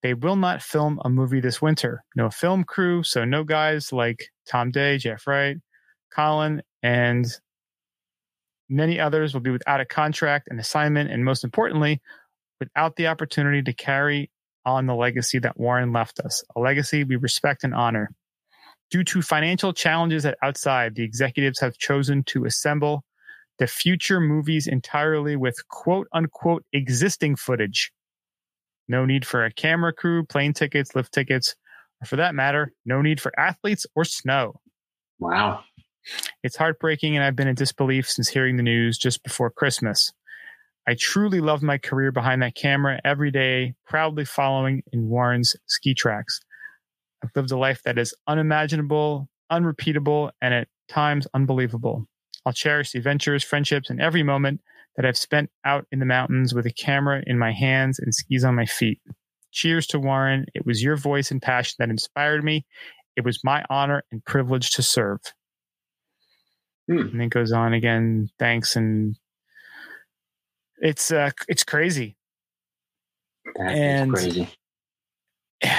[0.04, 2.04] they will not film a movie this winter.
[2.16, 5.58] No film crew, so no guys like Tom Day, Jeff Wright,
[6.14, 7.26] Colin, and
[8.70, 12.02] many others will be without a contract, an assignment, and most importantly,
[12.60, 14.32] without the opportunity to carry
[14.66, 18.10] on the legacy that Warren left us, a legacy we respect and honor.
[18.92, 23.04] Due to financial challenges at Outside, the executives have chosen to assemble
[23.58, 27.92] the future movies entirely with quote unquote existing footage.
[28.88, 31.56] No need for a camera crew, plane tickets, lift tickets,
[32.02, 34.60] or for that matter, no need for athletes or snow.
[35.20, 35.64] Wow.
[36.44, 40.14] It's heartbreaking, and I've been in disbelief since hearing the news just before Christmas.
[40.88, 45.94] I truly loved my career behind that camera every day, proudly following in Warren's ski
[45.96, 46.40] tracks.
[47.24, 52.06] I've lived a life that is unimaginable, unrepeatable, and at times unbelievable.
[52.46, 54.62] I'll cherish the adventures, friendships, and every moment
[54.96, 58.44] that I've spent out in the mountains with a camera in my hands and skis
[58.44, 59.02] on my feet.
[59.52, 60.46] Cheers to Warren.
[60.54, 62.66] It was your voice and passion that inspired me.
[63.16, 65.20] It was my honor and privilege to serve.
[66.88, 66.98] Hmm.
[66.98, 68.30] And it goes on again.
[68.38, 69.16] Thanks, and
[70.80, 72.16] it's uh, it's crazy.
[73.56, 74.50] That And- crazy.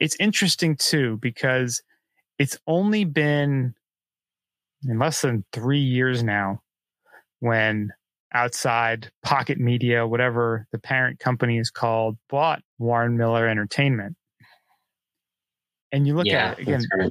[0.00, 1.82] It's interesting too because
[2.38, 3.74] it's only been
[4.86, 6.62] in less than three years now
[7.40, 7.90] when
[8.32, 14.14] outside pocket media, whatever the parent company is called, bought Warren Miller Entertainment.
[15.90, 17.10] And you look Yeah, at it again right.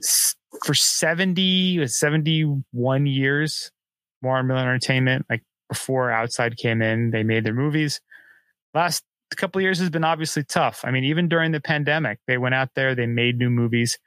[0.63, 3.71] for 70, 71 years,
[4.21, 8.01] Warren Miller Entertainment, like before Outside came in, they made their movies.
[8.73, 9.03] Last
[9.35, 10.81] couple years has been obviously tough.
[10.83, 13.99] I mean, even during the pandemic, they went out there, they made new movies.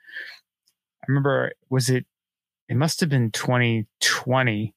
[1.03, 2.07] I remember, was it,
[2.69, 4.75] it must have been 2020.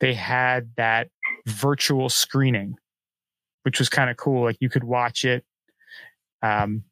[0.00, 1.08] They had that
[1.46, 2.76] virtual screening,
[3.62, 4.44] which was kind of cool.
[4.44, 5.44] Like you could watch it.
[6.42, 6.84] Um,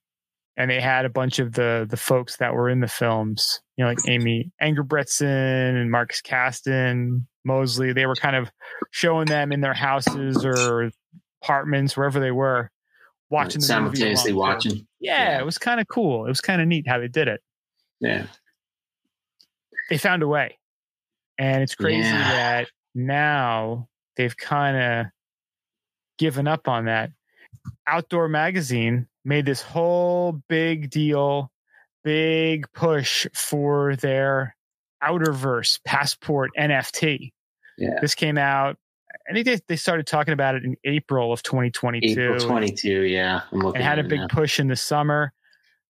[0.57, 3.85] and they had a bunch of the the folks that were in the films, you
[3.85, 7.93] know, like Amie Engerbretson and Marcus Caston, Moseley.
[7.93, 8.51] They were kind of
[8.91, 10.91] showing them in their houses or
[11.43, 12.71] apartments, wherever they were,
[13.31, 14.87] watching the simultaneously watching.
[15.01, 15.39] Yeah, Yeah.
[15.41, 16.27] it was kind of cool.
[16.27, 17.41] It was kind of neat how they did it.
[18.01, 18.27] Yeah.
[19.89, 20.59] They found a way,
[21.39, 22.31] and it's crazy Yeah.
[22.63, 25.07] that now they've kind of
[26.19, 27.11] given up on that.
[27.87, 31.53] Outdoor Magazine made this whole big deal,
[32.05, 34.57] big push for their
[35.03, 37.33] Outerverse Passport NFT.
[37.79, 37.99] Yeah.
[38.01, 38.77] This came out.
[39.29, 43.03] I think they, they started talking about it in April of 2022 April 22.
[43.03, 43.43] Yeah.
[43.53, 44.27] I'm looking and had a big now.
[44.29, 45.33] push in the summer.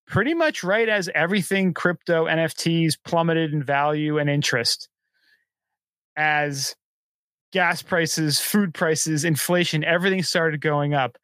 [0.07, 4.89] Pretty much right as everything crypto NFTs plummeted in value and interest.
[6.15, 6.75] As
[7.51, 11.17] gas prices, food prices, inflation, everything started going up.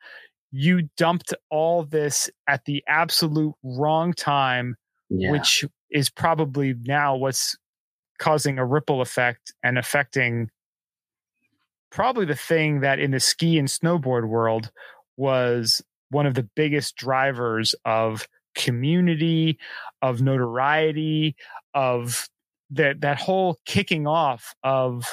[0.52, 4.76] You dumped all this at the absolute wrong time
[5.10, 5.32] Yeah.
[5.32, 7.58] which is probably now what's
[8.20, 10.50] causing a ripple effect and affecting
[11.94, 14.72] probably the thing that in the ski and snowboard world
[15.16, 19.58] was one of the biggest drivers of community
[20.02, 21.36] of notoriety
[21.74, 22.28] of
[22.70, 25.06] that that whole kicking off of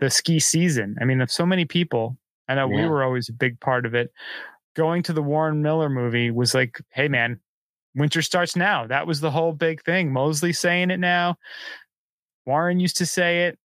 [0.00, 2.16] the ski season i mean of so many people
[2.48, 4.10] i know we were always a big part of it
[4.74, 7.38] going to the warren miller movie was like hey man
[7.94, 8.86] winter starts now.
[8.86, 10.12] That was the whole big thing.
[10.12, 11.36] Moseley saying it now.
[12.46, 13.58] Warren used to say it.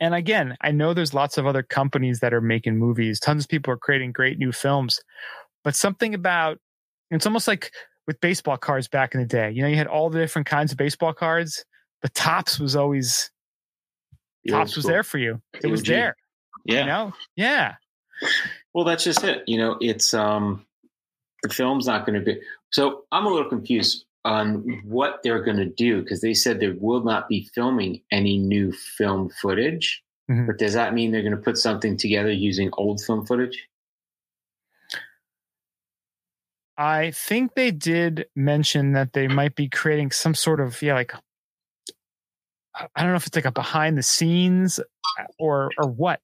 [0.00, 3.20] And again, I know there's lots of other companies that are making movies.
[3.20, 5.00] Tons of people are creating great new films.
[5.62, 6.58] But something about
[7.10, 7.70] it's almost like
[8.06, 9.50] with baseball cards back in the day.
[9.50, 11.64] You know, you had all the different kinds of baseball cards.
[12.02, 13.30] The Topps was always
[14.48, 14.92] Topps was school.
[14.92, 15.40] there for you.
[15.62, 16.16] It was there.
[16.64, 16.80] Yeah.
[16.80, 17.12] You know?
[17.36, 17.74] Yeah.
[18.74, 19.44] Well, that's just it.
[19.46, 20.66] You know, it's um
[21.42, 22.40] the film's not going to be.
[22.72, 26.70] So I'm a little confused on what they're going to do because they said they
[26.70, 30.02] will not be filming any new film footage.
[30.30, 30.46] Mhm.
[30.46, 33.68] But does that mean they're going to put something together using old film footage?
[36.76, 41.14] I think they did mention that they might be creating some sort of yeah, like
[42.74, 44.80] I I don't know if it's like a behind the scenes
[45.38, 46.20] or or what.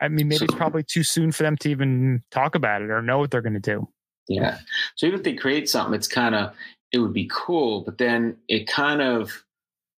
[0.00, 3.00] I mean, maybe it's probably too soon for them to even talk about it or
[3.00, 3.88] know what they're going to do.
[4.28, 4.58] Yeah.
[4.96, 6.52] So even if they create something, it's kind of
[6.96, 9.44] it would be cool, but then it kind of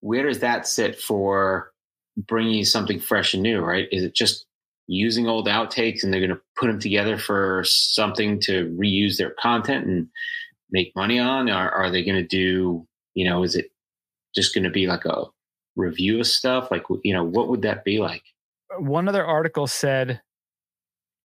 [0.00, 1.72] where does that sit for
[2.16, 3.60] bringing you something fresh and new?
[3.60, 3.88] Right?
[3.92, 4.46] Is it just
[4.88, 9.34] using old outtakes and they're going to put them together for something to reuse their
[9.40, 10.08] content and
[10.70, 11.48] make money on?
[11.48, 12.86] Or are they going to do?
[13.14, 13.70] You know, is it
[14.34, 15.24] just going to be like a
[15.76, 16.70] review of stuff?
[16.70, 18.24] Like you know, what would that be like?
[18.76, 20.20] One other article said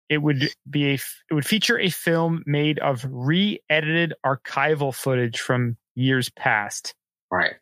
[0.09, 5.77] it would be a it would feature a film made of re-edited archival footage from
[5.95, 6.93] years past.
[7.31, 7.55] Right.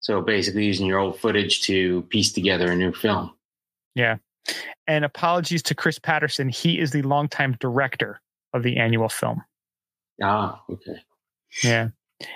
[0.00, 3.32] So basically, using your old footage to piece together a new film.
[3.94, 4.16] Yeah.
[4.86, 8.20] And apologies to Chris Patterson, he is the longtime director
[8.52, 9.42] of the annual film.
[10.22, 11.02] Ah, okay.
[11.64, 11.88] Yeah.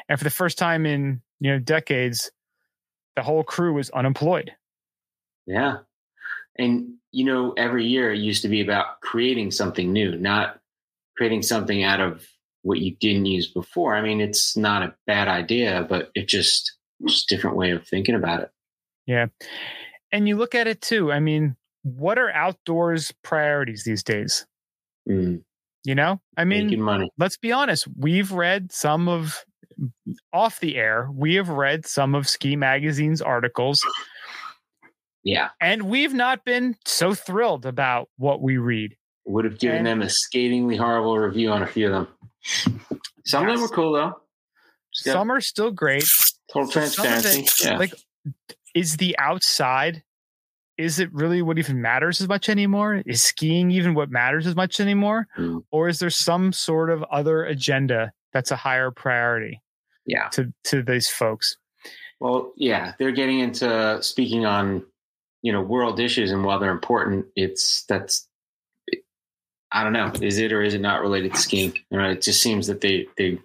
[0.09, 2.31] And for the first time in, you know, decades,
[3.17, 4.53] the whole crew was unemployed.
[5.47, 5.79] Yeah.
[6.59, 10.61] And, you know, every year it used to be about creating something new, not
[11.17, 12.27] creating something out of
[12.63, 13.95] what you didn't use before.
[13.95, 17.87] I mean, it's not a bad idea, but it just, just a different way of
[17.87, 18.51] thinking about it.
[19.07, 19.27] Yeah.
[20.13, 21.11] And you look at it too.
[21.11, 24.47] I mean, what are outdoors priorities these days?
[25.09, 25.43] Mm,
[25.85, 26.21] You know?
[26.37, 27.11] I mean, money.
[27.19, 27.89] let's be honest.
[27.97, 29.45] We've read some of
[30.33, 33.81] off the air, we have read some of Ski Magazine's articles,
[35.23, 35.51] Yeah.
[35.61, 38.97] and we've not been so thrilled about what we read.
[39.27, 42.09] Would have given And- them a scathingly horrible review on a few of them.
[43.27, 43.61] Some of them Yes.
[43.61, 44.21] were cool though.
[44.95, 46.05] Just got Some are still great.
[46.53, 47.65] total some of it, transparency.
[47.65, 47.77] yeah.
[47.79, 47.95] like
[48.75, 50.03] is the outside
[50.79, 54.57] is it really what even matters as much anymore is skiing even what matters as
[54.57, 59.61] much anymore Mm, or is there some sort of other agenda that's a higher priority
[60.07, 60.29] yeah.
[60.31, 61.57] to to these folks
[62.21, 64.85] Well, yeah, they're getting into speaking on,
[65.43, 68.29] you know, world issues, and while they're important, it's that's,
[69.73, 71.75] I don't know, is it or is it not related to skiing?
[71.91, 73.39] You know, it just seems that they they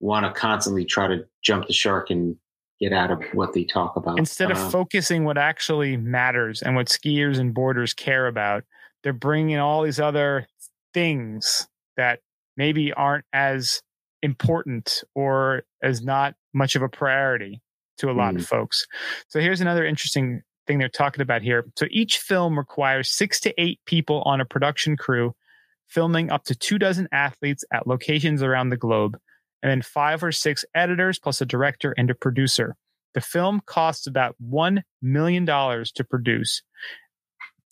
[0.00, 2.36] want to constantly try to jump the shark and
[2.80, 4.18] get out of what they talk about.
[4.18, 8.64] Instead of Uh, focusing what actually matters and what skiers and boarders care about
[9.04, 10.48] they're bringing all these other
[10.92, 12.20] things that
[12.56, 13.82] maybe aren't as
[14.22, 17.60] important or as not much of a priority
[17.98, 18.86] to a lot of folks.
[19.28, 23.52] So here's another interesting thing they're talking about here so each film requires six to
[23.60, 25.34] eight people on a production crew
[25.88, 29.18] filming up to two dozen athletes at locations around the globe
[29.62, 32.76] and then five or six editors plus a director and a producer
[33.14, 36.62] the film costs about $1 million to produce.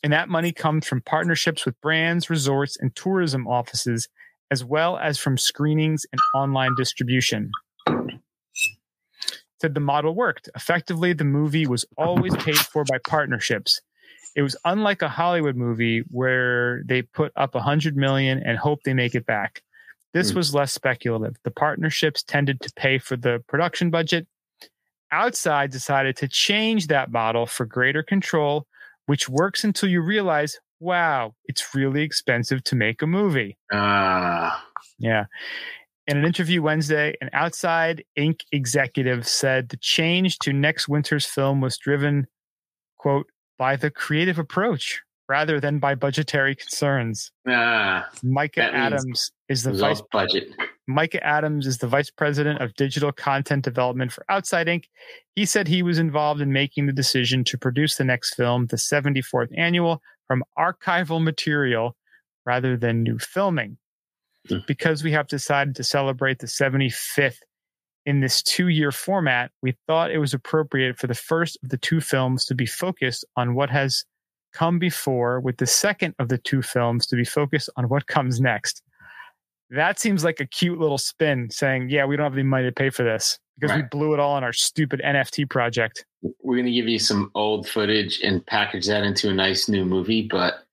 [0.03, 4.09] And that money comes from partnerships with brands, resorts, and tourism offices,
[4.51, 7.51] as well as from screenings and online distribution.
[9.63, 10.49] Said the model worked.
[10.57, 13.81] Effectively, the movie was always paid for by partnerships.
[14.35, 18.81] It was unlike a Hollywood movie where they put up a hundred million and hope
[18.85, 19.63] they make it back.
[20.15, 20.39] This Hmm.
[20.39, 21.37] was less speculative.
[21.45, 24.27] The partnerships tended to pay for the production budget
[25.13, 28.67] Outside decided to change that model for greater control,
[29.07, 33.59] which works until you realize, wow, it's really expensive to make a movie.
[33.71, 34.67] Ah,
[34.99, 35.27] Yeah.
[36.09, 38.41] In an interview Wednesday, an Outside Inc.
[38.51, 42.27] executive said the change to next winter's film was driven,
[42.99, 43.27] quote,
[43.57, 47.31] by the creative approach rather than by budgetary concerns.
[47.49, 50.49] ah, Micah Abrams is the vice budget.
[50.89, 54.87] Micah Abrams is the vice president of digital content development for Outside Inc.
[55.37, 58.77] He said he was involved in making the decision to produce the next film, the
[58.77, 61.97] 74th annual, from archival material
[62.45, 63.79] rather than new filming.
[64.67, 67.39] Because we have decided to celebrate the 75th
[68.05, 71.79] in this two year format, we thought it was appropriate for the first of the
[71.79, 74.05] two films to be focused on what has
[74.53, 78.41] come before, with the second of the two films to be focused on what comes
[78.41, 78.83] next.
[79.71, 82.73] That seems like a cute little spin saying, yeah, we don't have the money to
[82.73, 86.05] pay for this because we blew it all on our stupid NFT project.
[86.43, 89.87] We're going to give you some old footage and package that into a nice new
[89.87, 90.67] movie, but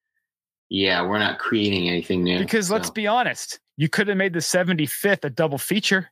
[0.70, 2.40] yeah, we're not creating anything new.
[2.40, 6.10] Because let's be honest, you could have made the 75th a double feature.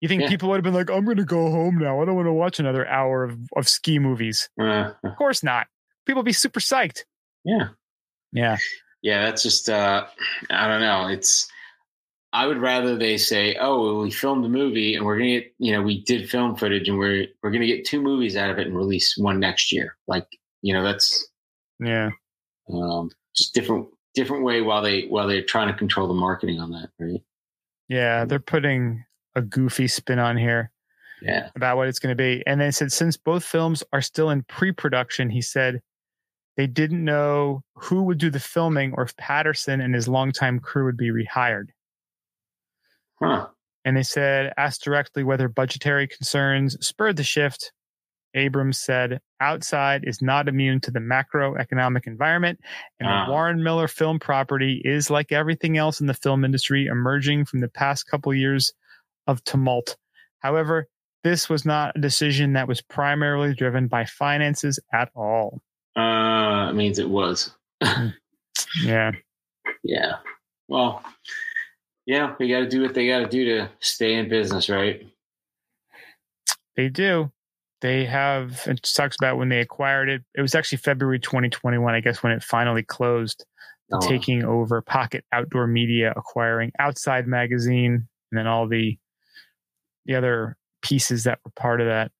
[0.00, 0.28] You think Yeah.
[0.28, 2.00] people would have been like, I'm going to go home now.
[2.00, 4.48] I don't want to watch another hour of, of ski movies.
[4.58, 5.66] Uh, Of course not.
[6.06, 7.04] People be super psyched.
[7.44, 7.68] yeah.
[8.32, 8.56] Yeah.
[9.02, 10.06] Yeah, that's just uh
[10.50, 11.08] I don't know.
[11.08, 11.48] It's
[12.32, 15.54] I would rather they say, "Oh, well, we filmed a movie and we're gonna get,
[15.58, 18.58] you know, we did film footage and we're we're gonna get two movies out of
[18.58, 20.26] it and release one next year." Like,
[20.62, 21.26] you know, that's
[21.80, 22.10] Yeah.
[22.72, 23.10] um,
[23.40, 26.90] just different different way while they while they're trying to control the marketing on that,
[26.98, 27.22] right?
[27.88, 28.20] Yeah.
[28.20, 28.28] Mm-hmm.
[28.28, 30.72] They're putting a goofy spin on here
[31.22, 32.42] Yeah, about what it's going to be.
[32.46, 35.80] And they said, since both films are still in pre production, he said
[36.56, 40.84] they didn't know who would do the filming or if Patterson and his longtime crew
[40.84, 41.68] would be rehired.
[43.22, 43.46] huh?
[43.84, 47.72] And they said, asked directly whether budgetary concerns spurred the shift.
[48.34, 52.60] Abrams said, outside is not immune to the macroeconomic environment,
[52.98, 53.26] and Ah.
[53.26, 57.60] the Warren Miller film property is like everything else in the film industry, emerging from
[57.60, 58.72] the past couple years
[59.26, 59.96] of tumult.
[60.40, 60.86] However,
[61.24, 65.60] this was not a decision that was primarily driven by finances at all.
[65.96, 67.54] Uh, it means it was.
[68.84, 69.12] Yeah.
[69.82, 70.16] Yeah.
[70.68, 71.02] Well,
[72.06, 75.02] yeah, they got to do what they got to do to stay in business, right?
[76.76, 77.32] They do.
[77.80, 80.22] They have, it talks about when they acquired it.
[80.34, 83.44] It was actually February 2021, I guess, when it finally closed,
[83.92, 88.96] Oh, taking over Pocket Outdoor Media, acquiring Outside Magazine, and then all the
[90.06, 92.12] the other pieces that were part of that.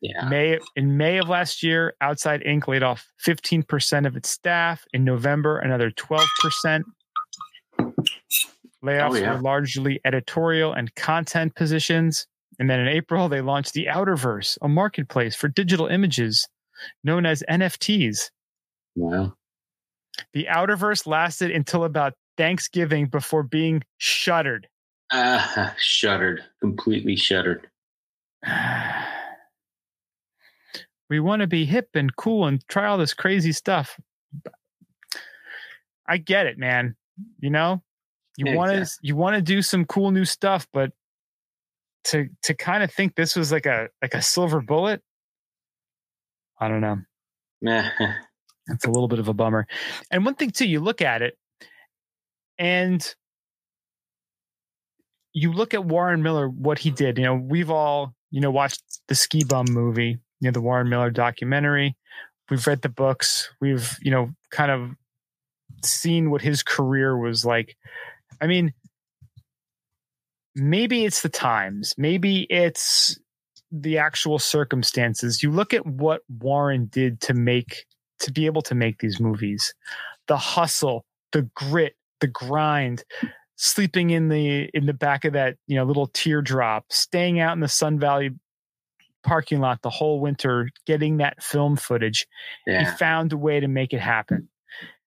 [0.00, 0.28] yeah.
[0.28, 2.66] May in May of last year, Outside Inc.
[2.66, 4.84] laid off 15% of its staff.
[4.92, 6.82] In November, another 12%.
[8.84, 9.34] Layoffs Oh, yeah.
[9.34, 12.26] were largely editorial and content positions.
[12.62, 16.46] And then in April, they launched the Outerverse, a marketplace for digital images
[17.02, 18.30] known as NFTs.
[18.94, 19.34] Wow.
[20.32, 24.68] The Outerverse lasted until about Thanksgiving before being shuttered.
[25.10, 26.44] Uh, shuddered.
[26.60, 27.68] Completely shuddered.
[31.10, 33.98] we want to be hip and cool and try all this crazy stuff.
[36.06, 36.94] I get it, man.
[37.40, 37.82] You know,
[38.38, 40.92] you Yeah, want to you want to do some cool new stuff, but
[42.04, 45.02] to to kind of think this was like a like a silver bullet,
[46.60, 46.98] I don't know.
[47.60, 47.90] Meh.
[48.68, 49.66] It's a little bit of a bummer.
[50.10, 51.36] And one thing too, you look at it
[52.58, 53.14] and
[55.32, 57.18] you look at Warren Miller, what he did.
[57.18, 60.88] You know, we've all, you know, watched the Ski Bum movie, you know, the Warren
[60.88, 61.96] Miller documentary.
[62.50, 63.50] We've read the books.
[63.60, 64.90] We've, you know, kind of
[65.84, 67.76] seen what his career was like.
[68.40, 68.74] I mean,
[70.54, 73.18] maybe it's the times, maybe it's
[73.70, 75.42] the actual circumstances.
[75.42, 77.86] You look at what Warren did to make
[78.20, 79.74] to be able to make these movies.
[80.28, 83.04] The hustle, the grit, the grind,
[83.56, 87.60] sleeping in the in the back of that, you know, little teardrop, staying out in
[87.60, 88.30] the Sun Valley
[89.22, 92.26] parking lot the whole winter, getting that film footage.
[92.66, 94.48] He found a way to make it happen.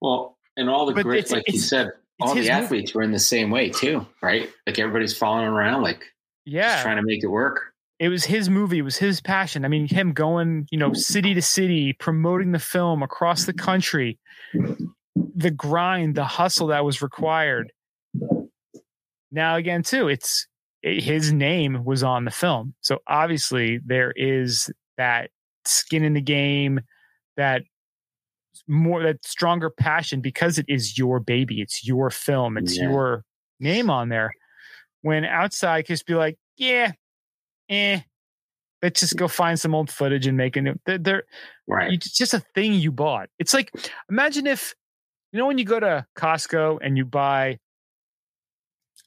[0.01, 1.91] Well, and all the But grit, like you said,
[2.21, 2.49] all the movie.
[2.49, 4.49] athletes were in the same way too, right?
[4.65, 6.09] Like everybody's following around, like just
[6.45, 6.81] Yeah.
[6.81, 7.73] trying to make it work.
[7.99, 9.63] it was his movie, it was his passion.
[9.65, 14.19] I mean, him going, you know, city to city, promoting the film across the country,
[15.35, 17.71] the grind, the hustle that was required.
[19.31, 20.47] Now, again, too, it's
[20.83, 22.73] it, his name was on the film.
[22.81, 25.29] So obviously, there is that
[25.65, 26.81] skin in the game,
[27.37, 27.63] that
[28.67, 32.83] more, that stronger passion because it is your baby, it's your film, it's Yeah.
[32.83, 33.23] your
[33.59, 34.33] name on there.
[35.01, 36.93] When outside, just be like, yeah,
[37.69, 38.01] eh,
[38.81, 40.79] let's just go find some old footage and make it.
[40.85, 41.23] They're, they're
[41.67, 41.91] Right.
[41.91, 43.29] you, it's just a thing you bought.
[43.39, 43.71] It's like
[44.09, 44.73] imagine if
[45.31, 47.59] you know when you go to Costco and you buy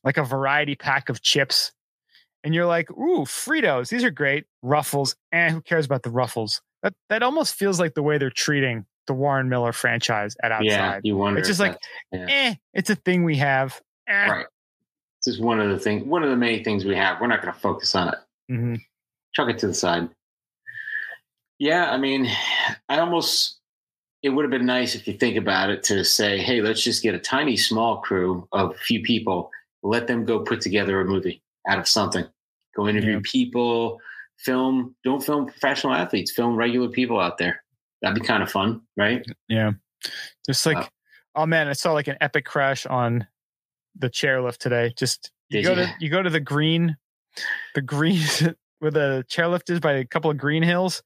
[0.04, 1.72] like a variety pack of chips,
[2.44, 6.10] and you're like, "Ooh, Fritos, these are great." Ruffles, and eh, who cares about the
[6.10, 6.60] Ruffles?
[6.82, 10.64] That that almost feels like the way they're treating the Warren Miller franchise at outside.
[10.66, 11.00] yeah.
[11.02, 11.40] You wonder.
[11.40, 11.76] It's just like,
[12.12, 12.26] yeah.
[12.28, 13.80] Eh, it's a thing we have.
[14.06, 14.26] Eh.
[14.28, 14.46] right.
[15.26, 17.20] This is one of the things, one of the many things we have.
[17.20, 18.14] We're not going to focus on it.
[18.52, 18.78] Mhm.
[19.34, 20.08] chuck it to the side.
[21.58, 22.28] Yeah, I mean,
[22.88, 23.56] I almost
[24.22, 27.02] it would have been nice if you think about it to say, hey, let's just
[27.04, 29.50] get a tiny small crew of a few people,
[29.84, 32.24] let them go put together a movie out of something.
[32.74, 33.20] Go interview Yeah.
[33.24, 34.00] people,
[34.38, 37.62] film, don't film professional athletes, film regular people out there.
[38.02, 39.24] That'd be kind of fun, right?
[39.48, 39.72] Yeah.
[40.46, 40.88] Just like, Wow.
[41.36, 43.26] oh man, I saw like an epic crash on
[43.98, 44.92] the chairlift today.
[44.96, 45.86] Just you Did go you?
[45.86, 46.96] to you go to the green,
[47.74, 48.22] the green
[48.78, 51.02] where the chairlift is by a couple of green hills.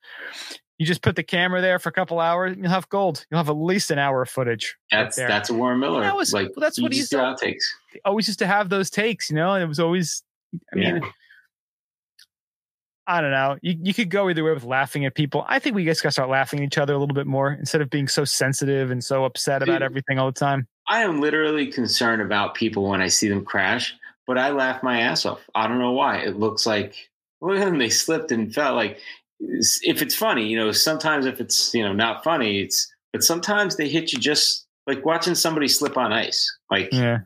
[0.79, 3.25] You just put the camera there for a couple hours, and you'll have gold.
[3.31, 4.75] You'll have at least an hour of footage.
[4.91, 5.29] That's there.
[5.29, 6.01] that's a Warren Miller.
[6.03, 7.37] That was- like well, that's what he do done.
[7.37, 7.63] outtakes.
[8.05, 10.23] always used to have those takes, you know, and it was always.
[10.73, 11.09] I mean, Yeah.
[13.07, 13.59] I don't know.
[13.63, 15.45] You you could go either way with laughing at people.
[15.49, 17.53] I think we just got to start laughing at each other a little bit more
[17.53, 19.83] instead of being so sensitive and so upset about Dude.
[19.83, 20.67] everything all the time.
[20.89, 23.95] I am literally concerned about people when I see them crash,
[24.27, 25.41] but I laugh my ass off.
[25.55, 26.19] I don't know why.
[26.19, 26.95] It looks like
[27.41, 28.75] look at them, they slipped and fell.
[28.75, 28.99] Like
[29.41, 33.77] if it's funny, you know, sometimes if it's you know not funny, it's but sometimes
[33.77, 36.49] they hit you just like watching somebody slip on ice.
[36.71, 37.19] Like Yeah.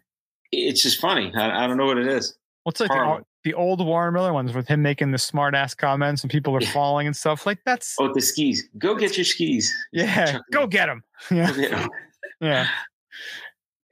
[0.52, 1.32] it's just funny.
[1.34, 2.34] I, I don't know what it is.
[2.64, 2.90] Well, it's like
[3.46, 6.60] the, old Warren Miller ones with him making the smart ass comments and people are
[6.60, 6.72] Yeah.
[6.72, 7.46] falling and stuff.
[7.46, 8.68] Like that's Oh, the skis.
[8.76, 9.72] Go get your skis.
[9.92, 10.68] yeah, Chuck go them.
[10.70, 11.02] get them.
[11.30, 11.88] Yeah, Go get 'em.
[12.40, 12.68] yeah.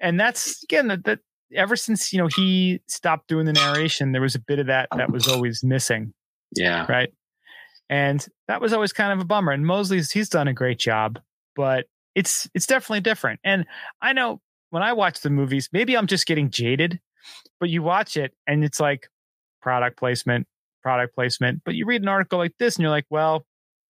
[0.00, 1.20] And that's again that, that
[1.54, 4.88] ever since you know he stopped doing the narration, there was a bit of that
[4.96, 6.12] that was always missing,
[6.56, 6.86] Yeah.
[6.88, 7.12] right?
[7.88, 9.52] And that was always kind of a bummer.
[9.52, 11.18] And Moseley's he's done a great job,
[11.54, 13.40] but it's it's definitely different.
[13.44, 13.66] And
[14.02, 14.40] I know
[14.70, 17.00] when I watch the movies, maybe I'm just getting jaded,
[17.60, 19.08] but you watch it and it's like
[19.64, 20.46] product placement,
[20.82, 21.62] product placement.
[21.64, 23.46] But you read an article like this and you're like, well,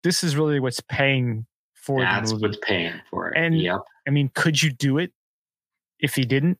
[0.01, 1.45] this is really what's paying
[1.75, 2.47] for That's the movie.
[2.47, 3.37] what's paying for it.
[3.37, 3.81] And- yep.
[4.07, 5.11] I mean, could you do it
[5.99, 6.57] if he didn't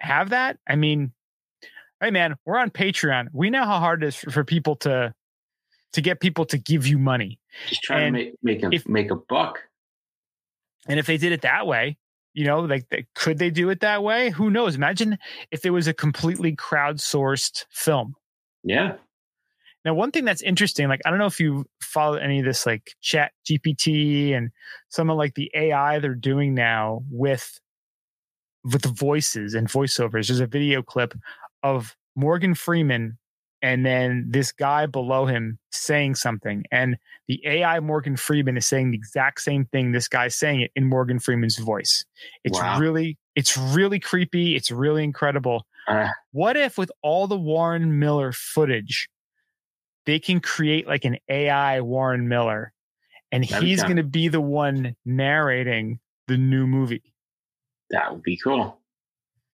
[0.00, 0.58] have that?
[0.68, 1.12] I mean,
[2.02, 3.28] hey man, we're on Patreon.
[3.32, 5.14] We know how hard it is for, people to
[5.94, 7.38] to get people to give you money.
[7.68, 9.60] Just trying and to make make a if- make a buck.
[10.86, 11.96] And if they did it that way,
[12.34, 14.28] you know, like they, could they do it that way?
[14.30, 14.74] Who knows?
[14.74, 15.16] Imagine
[15.50, 18.16] if it was a completely crowdsourced film.
[18.64, 18.94] Yeah.
[19.84, 22.66] Now, one thing that's interesting, like I don't know if you follow any of this,
[22.66, 24.50] like Chat GPT and
[24.88, 27.58] some of like the AI they're doing now with
[28.64, 30.28] with the voices and voiceovers.
[30.28, 31.14] There's a video clip
[31.64, 33.18] of Morgan Freeman
[33.62, 36.96] and then this guy below him saying something, and
[37.28, 39.92] the AI Morgan Freeman is saying the exact same thing.
[39.92, 42.04] This guy's saying it in Morgan Freeman's voice.
[42.42, 42.80] It's Wow.
[42.80, 44.56] really, it's really creepy.
[44.56, 45.64] It's really incredible.
[45.88, 49.08] Uh, What if with all the Warren Miller footage,
[50.06, 52.72] they can create like an AI Warren Miller
[53.30, 57.02] and he's going to be the one narrating the new movie?
[57.90, 58.78] that would be cool.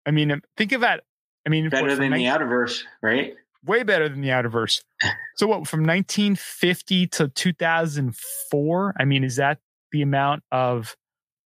[0.08, 1.04] I mean, um, think of that.
[1.46, 3.36] I mean, Better what, than the 19 Outerverse, right?
[3.66, 4.82] way better than the Outerverse.
[5.36, 8.94] So what from 1950 to 2004?
[9.00, 9.60] I mean, is that
[9.92, 10.96] the amount of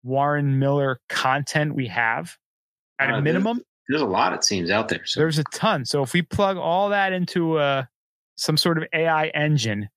[0.05, 2.37] Warren Miller content we have
[2.99, 3.61] at Uh, a minimum?
[3.89, 5.05] There's a lot it seems out there.
[5.05, 5.85] So There's a ton.
[5.85, 7.85] So if we plug all that into uh,
[8.37, 9.89] some sort of AI engine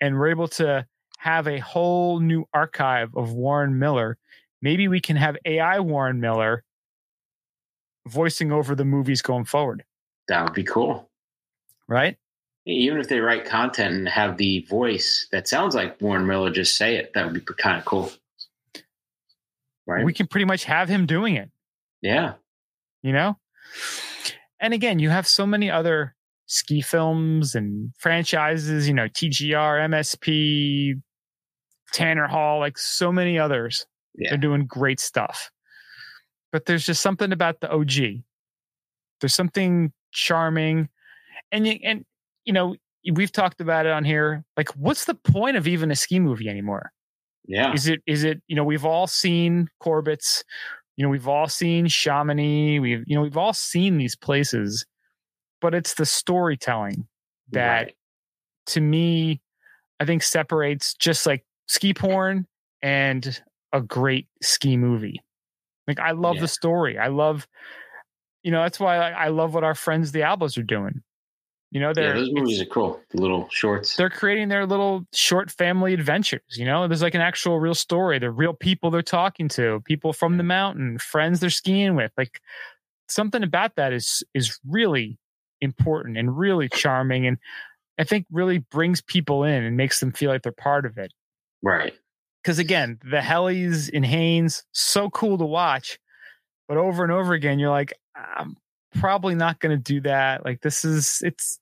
[0.00, 0.86] and we're able to
[1.18, 4.18] have a whole new archive of Warren Miller,
[4.60, 6.64] maybe we can have AI Warren Miller
[8.06, 9.84] voicing over the movies going forward,
[10.28, 11.10] that would be cool.
[11.88, 12.16] right?
[12.64, 16.76] Even if they write content and have the voice that sounds like Warren Miller just
[16.76, 18.10] say it, that would be kind of cool.
[19.86, 20.04] Right?
[20.04, 21.50] We can pretty much have him doing it,
[22.02, 22.34] yeah.
[23.02, 23.36] You know?
[24.60, 26.14] And again, you have so many other
[26.46, 31.00] ski films and franchises, you know, TGR, MSP,
[31.92, 33.86] Tanner Hall, like so many others.
[34.14, 34.30] Yeah.
[34.30, 35.50] They're doing great stuff.
[36.52, 38.22] But there's just something about the OG.
[39.20, 40.88] There's something charming.
[41.50, 42.04] And you, and
[42.44, 42.76] you know,
[43.10, 44.44] we've talked about it on here.
[44.56, 46.92] Like what's the point of even a ski movie anymore?
[47.46, 47.72] Yeah.
[47.72, 50.44] Is it is it, you know, we've all seen Corbett's,
[51.02, 54.86] you know, we've all seen Chamonix, we've you know, we've all seen these places,
[55.60, 57.08] but it's the storytelling
[57.50, 57.96] that Right.
[58.66, 59.40] to me,
[59.98, 62.46] I think separates just like ski porn
[62.82, 63.42] and
[63.72, 65.20] a great ski movie.
[65.88, 66.42] Like I love Yeah.
[66.42, 66.96] the story.
[66.98, 67.48] I love,
[68.44, 71.02] you know, that's why I, I love what our friends the Albas are doing.
[71.72, 73.00] You know, Yeah, they're those movies are cool.
[73.10, 73.96] The little shorts.
[73.96, 76.42] they're creating their little short family adventures.
[76.54, 78.18] You know, there's like an actual real story.
[78.18, 82.12] They're real people they're talking to, people from the mountain, friends they're skiing with.
[82.18, 82.42] Like
[83.08, 85.18] something about that is is really
[85.62, 87.38] important and really charming, and
[87.98, 91.10] I think really brings people in and makes them feel like they're part of it.
[91.62, 91.94] Right.
[92.42, 95.98] Because again, the Hellies in Haines, so cool to watch,
[96.68, 98.58] but over and over again, you're like, I'm
[98.94, 100.44] probably not going to do that.
[100.44, 101.58] Like this is it's.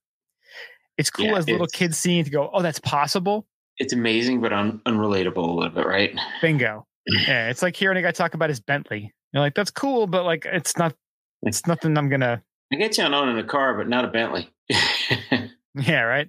[1.00, 3.46] It's cool Yeah, as little kids seeing it to go, oh, that's possible.
[3.78, 6.16] It's amazing, but un- unrelatable a little bit, right?
[6.40, 6.86] Bingo.
[7.26, 9.12] Yeah, it's like hearing a guy talk about his Bentley.
[9.32, 10.94] You're like, that's cool, but like, it's not.
[11.42, 11.96] It's nothing.
[11.96, 12.42] I'm gonna.
[12.70, 14.48] I get you on owning a car, but not a Bentley.
[15.74, 16.02] Yeah.
[16.02, 16.28] Right.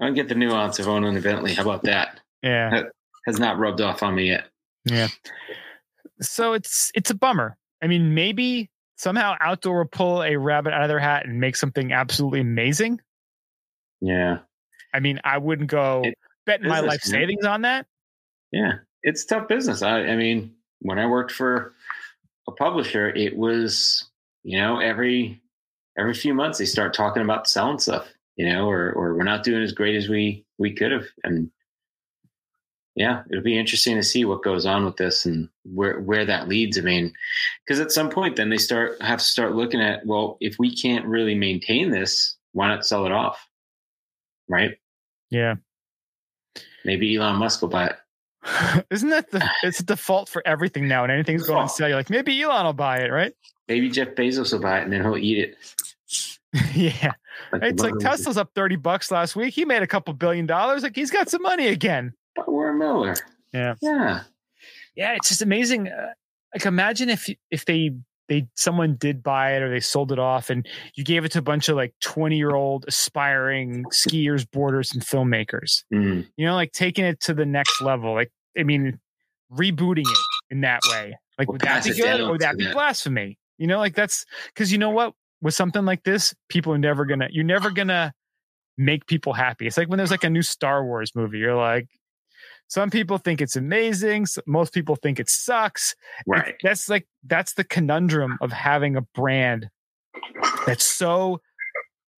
[0.00, 1.54] I don't get the nuance of owning a Bentley.
[1.54, 2.20] How about that?
[2.42, 2.84] Yeah.
[3.26, 4.46] Has not rubbed off on me yet.
[4.84, 5.08] Yeah.
[6.20, 7.56] So it's it's a bummer.
[7.82, 11.56] I mean, maybe somehow outdoor will pull a rabbit out of their hat and make
[11.56, 13.00] something absolutely amazing.
[14.00, 14.38] Yeah.
[14.94, 17.20] I mean, I wouldn't go It- betting my life man.
[17.20, 17.86] savings on that.
[18.52, 18.74] Yeah.
[19.02, 19.82] It's tough business.
[19.82, 21.74] I, I mean, when I worked for
[22.48, 24.08] a publisher, it was,
[24.44, 25.40] you know, every
[25.98, 29.44] every few months they start talking about selling stuff, you know, or or we're not
[29.44, 31.06] doing as great as we we could have.
[31.24, 31.50] And
[32.94, 36.48] yeah, it'll be interesting to see what goes on with this and where where that
[36.48, 36.78] leads.
[36.78, 37.12] I mean,
[37.64, 40.74] because at some point, then they start have to start looking at well, if we
[40.74, 43.47] can't really maintain this, why not sell it off,
[44.48, 44.78] right?
[45.30, 45.56] Yeah.
[46.84, 47.96] Maybe Elon Musk will buy it.
[48.90, 51.02] Isn't that the it's a default for everything now?
[51.02, 53.32] And anything's going on sale, you're like, maybe Elon will buy it, right?
[53.68, 55.56] Maybe Jeff Bezos will buy it and then he'll eat it.
[56.74, 57.12] yeah.
[57.52, 59.54] Like It's like Tesla's up 30 bucks last week.
[59.54, 60.82] He made a couple billion dollars.
[60.82, 62.14] Like he's got some money again.
[62.34, 63.14] But Warren Miller.
[63.52, 63.74] Yeah.
[63.82, 64.22] Yeah.
[64.94, 65.88] Yeah, it's just amazing.
[65.88, 66.12] Uh,
[66.54, 67.92] like imagine if if they
[68.28, 71.38] they someone did buy it or they sold it off and you gave it to
[71.38, 75.84] a bunch of like 20 year old aspiring skiers, boarders, and filmmakers.
[75.92, 76.26] Mm.
[76.36, 78.14] You know, like taking it to the next level.
[78.14, 78.98] Like I mean,
[79.52, 80.18] rebooting it
[80.50, 81.16] in that way.
[81.38, 82.74] Like Well, would that be good or would that be that.
[82.74, 83.38] blasphemy?
[83.56, 84.24] You know, like that's
[84.54, 85.14] because you know what?
[85.40, 88.12] With something like this, people are never gonna you're never gonna
[88.76, 89.66] make people happy.
[89.66, 91.38] It's like when there's like a new Star Wars movie.
[91.38, 91.88] You're like,
[92.68, 94.26] some people think it's amazing.
[94.46, 95.96] Most people think it sucks.
[96.26, 96.54] Right.
[96.62, 99.68] That's like that's the conundrum of having a brand
[100.66, 101.40] that's so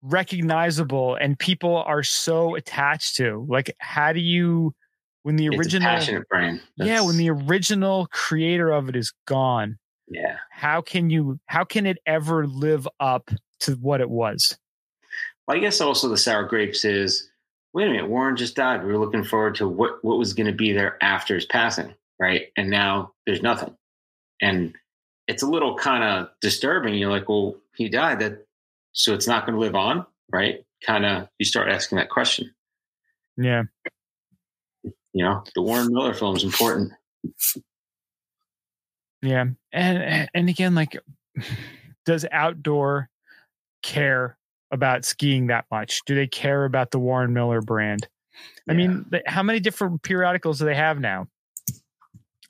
[0.03, 3.47] recognizable and people are so attached to.
[3.49, 4.75] Like, how do you
[5.23, 6.61] when the It's a original passionate brand.
[6.77, 9.79] yeah, when the original creator of it is gone,
[10.09, 10.39] yeah.
[10.51, 13.31] how can you how can it ever live up
[13.61, 14.59] to what it was?
[15.47, 17.30] Well, I guess also the sour grapes is
[17.73, 18.85] wait a minute, Warren just died.
[18.85, 21.95] We were looking forward to what what was going to be there after his passing,
[22.19, 22.49] right?
[22.57, 23.77] And now there's nothing,
[24.41, 24.75] and
[25.27, 26.95] it's a little kind of disturbing.
[26.95, 28.47] You're like, well, he died, that
[28.93, 30.65] so it's not going to live on, right?
[30.85, 32.53] Kind of, you start asking that question.
[33.37, 33.65] Yeah.
[34.83, 36.93] You know, the Warren Miller film is important.
[39.23, 39.47] Yeah.
[39.73, 40.99] And and again, like
[42.07, 43.09] does outdoor
[43.83, 44.37] care
[44.71, 46.01] about skiing that much?
[46.07, 48.09] Do they care about the Warren Miller brand?
[48.69, 48.77] I Yeah.
[48.77, 51.27] mean, how many different periodicals do they have now?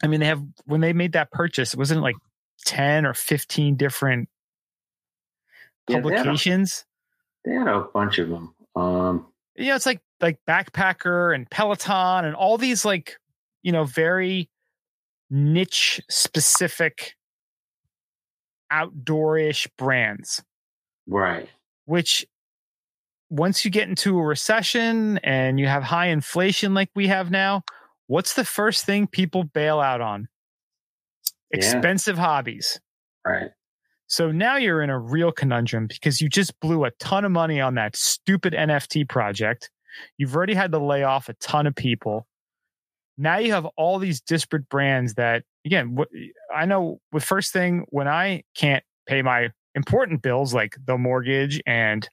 [0.02, 2.16] I mean, they have when they made that purchase, wasn't it like
[2.66, 4.28] 10 or 15 different
[5.88, 6.84] Yeah, they had a- publications?
[7.44, 8.54] They had a bunch of them.
[8.76, 13.16] Um, you know, it's like like backpacker and Peloton and all these like,
[13.62, 14.48] you know, very
[15.30, 17.14] niche specific
[18.72, 20.42] outdoorish brands,
[21.06, 21.48] right.
[21.84, 22.26] Which
[23.30, 27.62] once you get into a recession and you have high inflation like we have now,
[28.08, 30.28] what's the first thing people bail out on?
[31.52, 31.58] Yeah.
[31.58, 32.80] Expensive hobbies.
[33.26, 33.50] Right.
[34.06, 37.60] So now you're in a real conundrum because you just blew a ton of money
[37.60, 39.70] on that stupid NFT project.
[40.18, 42.26] You've already had to lay off a ton of people.
[43.16, 45.96] Now you have all these disparate brands that, again,
[46.54, 49.50] I know the first thing when I can't pay my
[49.80, 52.06] important bills like the mortgage and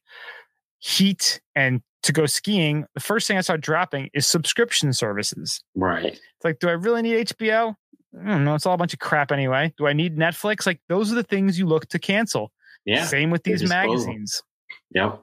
[0.79, 5.61] heat and to go skiing, the first thing I start dropping is subscription services.
[5.75, 6.13] Right.
[6.13, 7.75] It's like, do I really need HBO?
[8.23, 8.55] I don't know.
[8.55, 9.73] It's all a bunch of crap anyway.
[9.77, 10.65] Do I need Netflix?
[10.65, 12.51] Like, those are the things you look to cancel.
[12.85, 13.05] Yeah.
[13.05, 14.41] Same with these magazines.
[14.95, 15.21] Yep.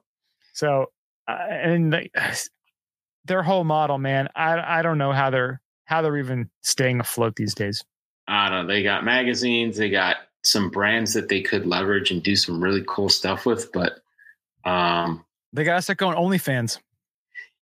[0.52, 0.86] So,
[1.26, 2.10] uh, and they,
[3.24, 7.36] their whole model, man, I I don't know how they're how they're even staying afloat
[7.36, 7.82] these days.
[8.28, 8.74] I don't know.
[8.74, 9.78] They got magazines.
[9.78, 13.72] They got some brands that they could leverage and do some really cool stuff with.
[13.72, 14.00] But
[14.64, 16.78] um, They got to start going OnlyFans.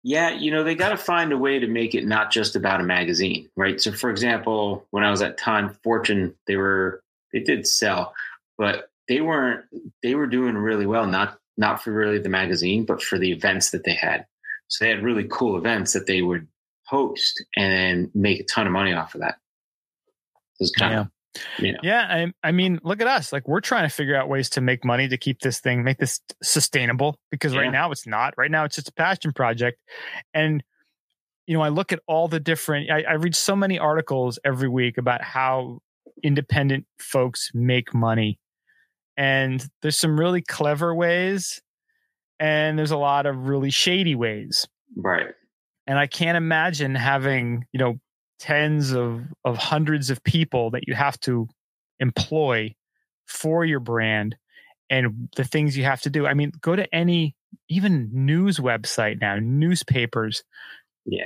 [0.02, 2.80] yeah, you know, they got to find a way to make it not just about
[2.80, 3.80] a magazine, right?
[3.80, 7.02] So, for example, when I was at Time Fortune, they were
[7.32, 8.14] they did sell,
[8.56, 9.64] but they weren't.
[10.02, 11.06] They were doing really well.
[11.06, 14.24] Not not for really the magazine, but for the events that they had.
[14.68, 16.46] So they had really cool events that they would
[16.86, 19.38] host and make a ton of money off of that.
[20.60, 21.08] It was kind of,
[21.58, 22.06] you know, Yeah,
[22.42, 23.32] I, I mean, look at us.
[23.32, 25.98] Like we're trying to figure out ways to make money to keep this thing, make
[25.98, 27.18] this sustainable.
[27.30, 27.60] Because Yeah.
[27.60, 28.34] right now it's not.
[28.36, 29.78] Right now it's just a passion project,
[30.34, 30.62] and
[31.46, 32.90] you know, I look at all the different.
[32.90, 35.78] I, I read so many articles every week about how
[36.22, 38.38] independent folks make money,
[39.16, 41.62] and there's some really clever ways,
[42.40, 44.66] and there's a lot of really shady ways
[44.96, 45.26] right.
[45.86, 47.98] and i can't imagine having you know
[48.38, 51.48] tens of of hundreds of people that you have to
[52.00, 52.74] employ
[53.26, 54.36] for your brand
[54.90, 56.26] and the things you have to do.
[56.26, 57.34] I mean go to any
[57.68, 60.42] even news website now newspapers.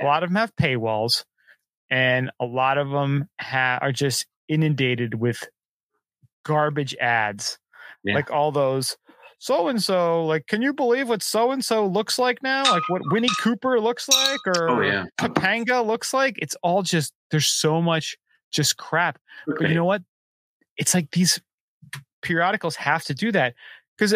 [0.03, 1.23] A lot of them have paywalls
[1.89, 5.43] and a lot of them ha- are just inundated with
[6.43, 7.57] garbage ads.
[8.03, 8.15] Yeah.
[8.15, 8.97] like all those
[9.43, 12.87] so and so like can you believe what so and so looks like now like
[12.87, 15.05] what winnie cooper looks like or Oh, yeah.
[15.19, 18.15] topanga looks like it's all just there's so much
[18.51, 20.01] just crap but you know what
[20.77, 21.41] it's like these
[22.21, 23.53] periodicals have to do that
[23.97, 24.15] because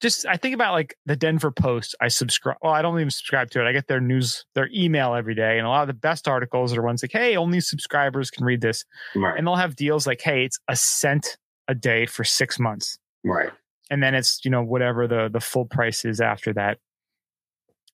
[0.00, 1.96] just I think about like the Denver Post.
[2.00, 2.58] I subscribe.
[2.62, 3.66] Well, I don't even subscribe to it.
[3.68, 6.72] I get their news, their email every day, and a lot of the best articles
[6.76, 8.84] are ones like, "Hey, only subscribers can read this,"
[9.16, 9.36] Right.
[9.36, 13.50] and they'll have deals like, "Hey, it's a cent a day for six months." right.
[13.90, 16.78] And then it's you know whatever the the full price is after that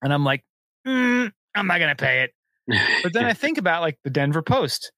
[0.03, 0.45] and i'm like
[0.87, 2.31] mm, i'm not gonna pay it
[3.03, 4.93] but then i think about like the denver post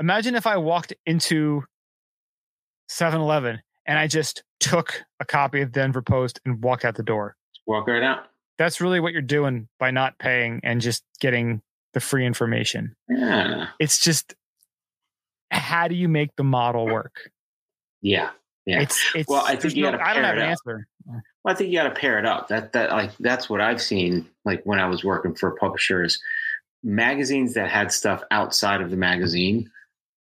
[0.00, 1.62] imagine if i walked into
[2.90, 7.36] 7-eleven and i just took a copy of denver post and walked out the door
[7.66, 8.24] Walk right out.
[8.58, 11.62] that's really what you're doing by not paying and just getting
[11.94, 13.68] the free information Yeah.
[13.78, 14.34] it's just
[15.50, 17.30] how do you make the model work
[18.00, 18.30] Yeah.
[18.66, 18.82] Yeah.
[18.82, 21.54] it's it's Well, I think you no- gotta i don't have an answer Well, I
[21.54, 22.48] think you got to pair it up.
[22.48, 24.28] That that like that's what I've seen.
[24.44, 26.20] Like when I was working for publishers,
[26.84, 29.70] magazines that had stuff outside of the magazine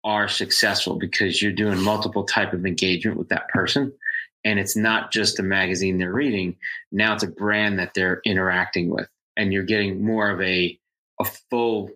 [0.04, 3.92] are successful because you're doing multiple type of engagement with that person,
[4.46, 6.56] and it's not just a magazine they're reading.
[6.92, 10.78] Now it's a brand that they're interacting with, and you're getting more of a
[11.20, 11.90] a full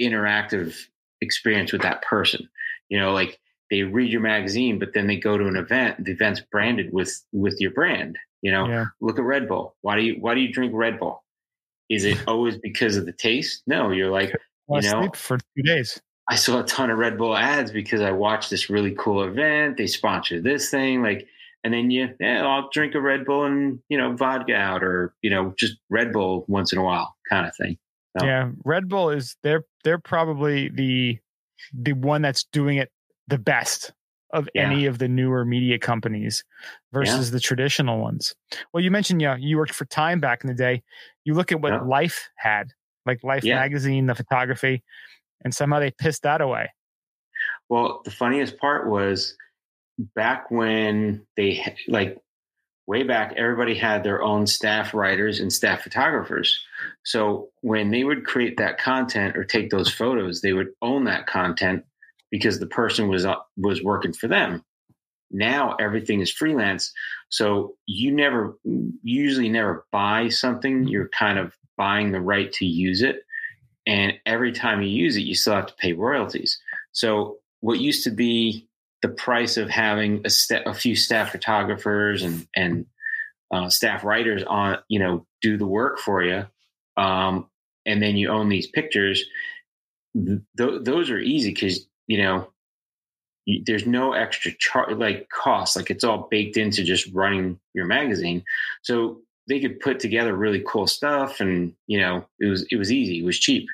[0.00, 0.76] interactive
[1.22, 2.48] experience with that person.
[2.90, 3.40] You know, like
[3.70, 6.04] they read your magazine, but then they go to an event.
[6.04, 8.16] The event's branded with with your brand.
[8.42, 9.76] You know, yeah look at Red Bull.
[9.82, 11.22] Why do you why do you drink Red Bull?
[11.88, 13.62] Is it always because of the taste?
[13.66, 14.34] No, you're like
[14.70, 17.70] I you know, sleep for two days I saw a ton of Red Bull ads
[17.70, 19.76] because I watched this really cool event.
[19.76, 21.26] They sponsored this thing, like,
[21.62, 25.14] and then you, yeah, I'll drink a Red Bull and you know vodka out, or
[25.22, 27.76] you know just Red Bull once in a while, kind of thing.
[28.18, 31.18] So, Yeah, Red Bull is they're they're probably the
[31.72, 32.90] the one that's doing it
[33.28, 33.92] the best
[34.32, 34.62] of Yeah.
[34.62, 36.44] any of the newer media companies
[36.92, 38.34] versus the traditional ones.
[38.72, 40.82] Well, you mentioned yeah, you worked for Time back in the day.
[41.24, 41.80] You look at what Yeah.
[41.82, 42.72] Life had,
[43.06, 43.56] like Life Yeah.
[43.56, 44.82] magazine, the photography,
[45.44, 46.70] and somehow they pissed that away.
[47.68, 49.36] Well, the funniest part was
[49.98, 52.18] back when they like
[52.86, 56.60] way back, everybody had their own staff writers and staff photographers.
[57.04, 61.26] So when they would create that content or take those photos, they would own that
[61.26, 61.84] content
[62.34, 64.64] because the person was uh, was working for them.
[65.30, 66.92] Now everything is freelance,
[67.28, 70.88] so you never you usually never buy something.
[70.88, 73.22] You're kind of buying the right to use it,
[73.86, 76.58] and every time you use it, you still have to pay royalties.
[76.90, 78.66] So what used to be
[79.00, 82.86] the price of having a, sta- a few staff photographers and and
[83.52, 86.46] uh, staff writers on you know do the work for you,
[86.96, 87.48] um,
[87.86, 89.24] and then you own these pictures.
[90.16, 90.40] Th-
[90.82, 92.48] those are easy because you know
[93.66, 95.76] there's no extra char- like cost.
[95.76, 98.42] Like it's all baked into just running your magazine.
[98.82, 102.92] So they could put together really cool stuff, and you know it was it was
[102.92, 103.20] easy.
[103.20, 103.66] It was cheap.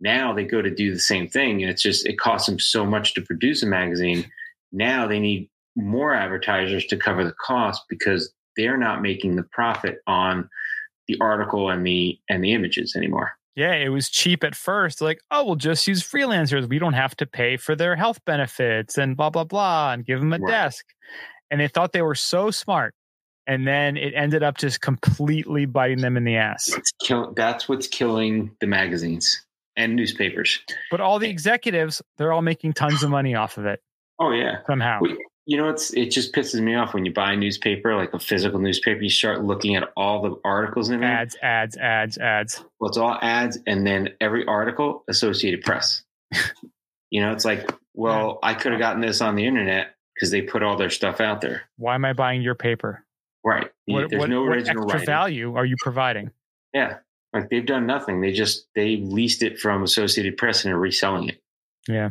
[0.00, 2.86] Now they go to do the same thing, and it's just it costs them so
[2.86, 4.30] much to produce a magazine.
[4.70, 10.00] Now they need more advertisers to cover the cost because they're not making the profit
[10.06, 10.48] on
[11.06, 13.32] the article and the and the images anymore.
[13.58, 15.00] Yeah, it was cheap at first.
[15.00, 16.68] Like, oh, we'll just use freelancers.
[16.68, 20.20] We don't have to pay for their health benefits and blah blah blah, and give
[20.20, 20.48] them a Right.
[20.48, 20.84] desk.
[21.50, 22.94] And they thought they were so smart,
[23.48, 26.68] and then it ended up just completely biting them in the ass.
[26.72, 29.44] It's kill, that's what's killing the magazines
[29.74, 30.60] and newspapers.
[30.92, 33.80] But all the eh executives, they're all making tons of money off of it
[34.20, 34.58] Oh yeah.
[34.68, 35.00] somehow.
[35.00, 35.18] We-
[35.48, 38.18] You know, it's it just pisses me off when you buy a newspaper, like a
[38.18, 39.00] physical newspaper.
[39.00, 41.08] You start looking at all the articles in there.
[41.08, 42.62] Ads, ads, ads, ads.
[42.78, 46.02] Well, it's all ads, and then every article Associated Press.
[47.10, 50.42] you know, it's like, well, I could have gotten this on the internet because they
[50.42, 51.62] put all their stuff out there.
[51.78, 53.06] Why am I buying your paper?
[53.42, 53.70] Right.
[53.86, 55.06] What, There's what, no what original extra writing.
[55.06, 56.30] value are you providing?
[56.74, 56.98] Yeah.
[57.32, 58.20] Like they've done nothing.
[58.20, 61.40] They just they leased it from Associated Press and are reselling it.
[61.88, 62.10] Yeah.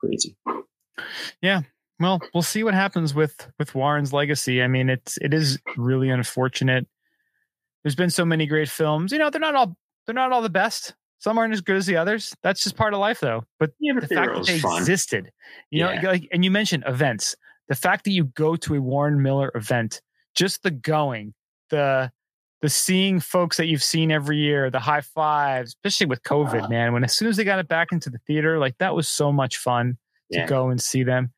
[0.00, 0.36] Crazy.
[2.00, 4.62] Well, we'll see what happens with with Warren's legacy.
[4.62, 6.86] I mean, it's it is really unfortunate.
[7.82, 9.12] There's been so many great films.
[9.12, 9.76] You know, they're not all
[10.06, 10.94] they're not all the best.
[11.18, 12.34] Some aren't as good as the others.
[12.42, 13.44] That's just part of life, though.
[13.58, 14.80] But Yeah, the fact that they fun.
[14.80, 15.30] existed,
[15.70, 16.00] you Yeah.
[16.00, 17.36] know, like, and you mentioned events.
[17.68, 20.00] The fact that you go to a Warren Miller event,
[20.34, 21.34] just the going,
[21.68, 22.10] the
[22.62, 26.68] the seeing folks that you've seen every year, the high fives, especially with COVID, Uh-huh.
[26.68, 26.92] man.
[26.94, 29.30] When as soon as they got it back into the theater, like that was so
[29.32, 29.98] much fun
[30.32, 31.32] to go and see them.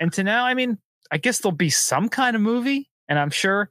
[0.00, 0.78] And to now, I mean,
[1.12, 3.70] I guess there'll be some kind of movie, and I'm sure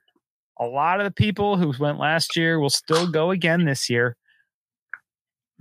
[0.59, 4.15] a lot of the people who went last year will still go again this year.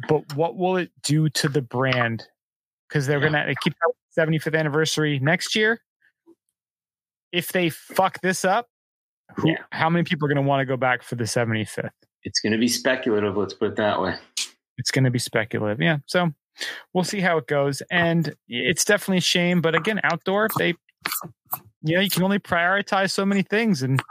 [0.08, 2.24] But what will it do to the brand?
[2.88, 3.30] Because they're Yeah.
[3.30, 5.80] gonna they keep out 75th anniversary next year.
[7.32, 8.68] If they fuck this up,
[9.36, 9.62] who, Yeah.
[9.72, 11.92] how many people are gonna want to go back for the 75th?
[12.24, 13.36] It's going to be speculative.
[13.36, 14.16] Let's put it that way.
[14.76, 15.80] it's going to be speculative.
[15.80, 15.98] Yeah.
[16.06, 16.32] So
[16.94, 17.82] we'll see how it goes.
[17.90, 19.60] And it's definitely a shame.
[19.60, 20.74] But again, outdoor, they
[21.82, 24.02] you know, you can only prioritize so many things, and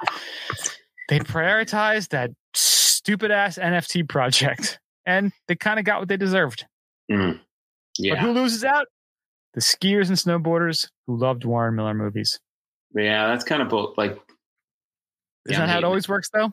[1.09, 6.65] they prioritized that stupid ass NFT project, and they kind of got what they deserved.
[7.11, 7.33] Mm.
[7.33, 7.41] But
[7.97, 8.85] Yeah, who loses out?
[9.53, 12.39] The skiers and snowboarders who loved Warren Miller movies.
[12.95, 13.97] yeah, that's kind of both.
[13.97, 14.21] Like, Isn't
[15.49, 16.45] yeah, that how it always works, though?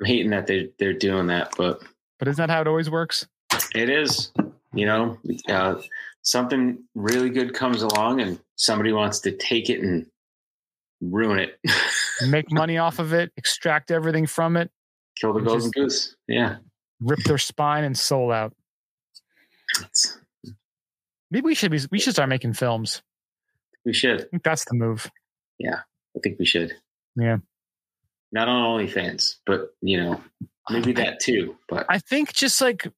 [0.00, 1.82] I'm hating that they they're doing that, but
[2.18, 3.26] But isn't that how it always works?
[3.74, 4.32] it is.
[4.72, 5.18] You know,
[5.48, 5.80] uh,
[6.22, 10.06] something really good comes along, and somebody wants to take it and
[11.00, 11.58] ruin it,
[12.28, 14.70] Make money off of it, extract everything from it,
[15.16, 16.14] kill the golden goose.
[16.28, 16.56] Yeah,
[17.00, 18.52] rip their spine and soul out.
[19.78, 20.18] It's-
[21.32, 23.02] Maybe we should be, we should start making films.
[23.84, 24.20] we should.
[24.22, 25.08] I think that's the move.
[25.60, 25.78] Yeah,
[26.16, 26.72] I think we should.
[27.14, 27.36] Yeah.
[28.32, 30.20] Not on OnlyFans, but you know,
[30.70, 31.56] maybe that too.
[31.68, 32.88] But I think just like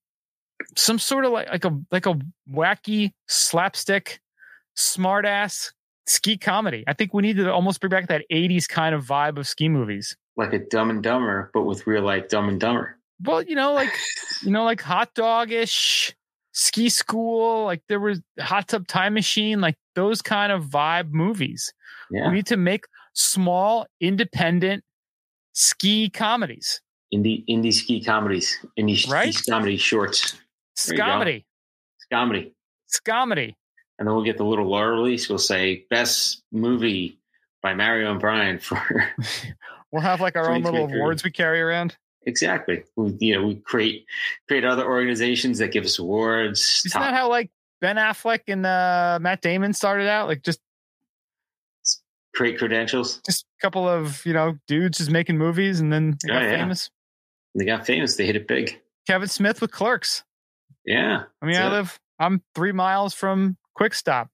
[0.77, 2.19] some sort of like like a like a
[2.51, 4.21] wacky slapstick,
[4.75, 5.73] smart ass
[6.07, 6.85] ski comedy.
[6.87, 9.69] I think we need to almost bring back that '80s kind of vibe of ski
[9.69, 10.17] movies.
[10.37, 12.99] like a Dumb and Dumber, but with real life Dumb and Dumber.
[13.25, 13.93] Well, you know, like
[14.43, 16.15] you know, like hot dog ish,
[16.53, 17.65] ski school.
[17.65, 19.61] Like there was hot tub time machine.
[19.61, 21.73] Like those kind of vibe movies.
[22.11, 24.85] Yeah, We need to make small, independent
[25.53, 26.81] ski comedies.
[27.15, 29.33] indie indie ski comedies, indie Right?
[29.35, 30.39] ski comedy shorts,
[30.87, 31.05] There you go.
[31.05, 31.45] Scomedy.
[32.13, 32.55] comedy,
[32.91, 33.55] Scomedy.
[33.99, 35.29] and then we'll get the little law release.
[35.29, 37.19] We'll say best movie
[37.63, 38.81] by Mario and Brian for
[39.93, 41.97] We'll have like our own little awards we carry around.
[42.25, 42.85] exactly.
[42.97, 44.07] We, you know, we create
[44.49, 46.83] create other organizations that give us awards.
[46.87, 47.51] Isn't top- that how like
[47.83, 50.29] Ben Affleck and uh, Matt Damon started out?
[50.29, 50.61] Like just
[52.35, 53.21] create credentials.
[53.27, 56.47] just a couple of you know dudes just making movies, and then they got Oh,
[56.47, 56.57] yeah.
[56.57, 56.91] famous.
[57.55, 58.17] They got famous.
[58.17, 58.81] They hit it big.
[59.07, 60.25] Kevin Smith with Clerks.
[60.85, 61.71] Yeah, I mean, I it.
[61.71, 62.01] live.
[62.19, 64.29] I'm three miles from Quick Stop.